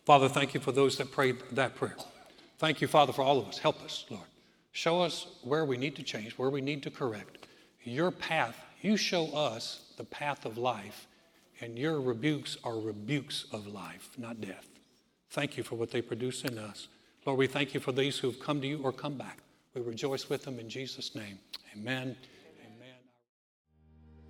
Father, 0.05 0.27
thank 0.27 0.53
you 0.53 0.59
for 0.59 0.71
those 0.71 0.97
that 0.97 1.11
prayed 1.11 1.37
that 1.51 1.75
prayer. 1.75 1.95
Thank 2.63 2.79
you, 2.79 2.87
Father, 2.87 3.11
for 3.11 3.23
all 3.23 3.39
of 3.39 3.49
us. 3.49 3.57
Help 3.57 3.83
us, 3.83 4.05
Lord. 4.09 4.23
Show 4.71 5.01
us 5.01 5.27
where 5.43 5.65
we 5.65 5.75
need 5.75 5.97
to 5.97 6.01
change, 6.01 6.31
where 6.37 6.49
we 6.49 6.61
need 6.61 6.81
to 6.83 6.89
correct. 6.89 7.45
Your 7.83 8.09
path, 8.09 8.55
you 8.81 8.95
show 8.95 9.27
us 9.35 9.91
the 9.97 10.05
path 10.05 10.45
of 10.45 10.57
life, 10.57 11.07
and 11.59 11.77
your 11.77 11.99
rebukes 11.99 12.55
are 12.63 12.79
rebukes 12.79 13.47
of 13.51 13.67
life, 13.67 14.11
not 14.17 14.39
death. 14.39 14.69
Thank 15.31 15.57
you 15.57 15.63
for 15.63 15.75
what 15.75 15.91
they 15.91 16.01
produce 16.01 16.45
in 16.45 16.57
us. 16.57 16.87
Lord, 17.25 17.37
we 17.37 17.47
thank 17.47 17.73
you 17.73 17.81
for 17.81 17.91
these 17.91 18.17
who 18.17 18.27
have 18.31 18.39
come 18.39 18.61
to 18.61 18.67
you 18.67 18.79
or 18.81 18.93
come 18.93 19.17
back. 19.17 19.39
We 19.73 19.81
rejoice 19.81 20.29
with 20.29 20.43
them 20.43 20.57
in 20.57 20.69
Jesus' 20.69 21.15
name. 21.15 21.39
Amen. 21.75 22.15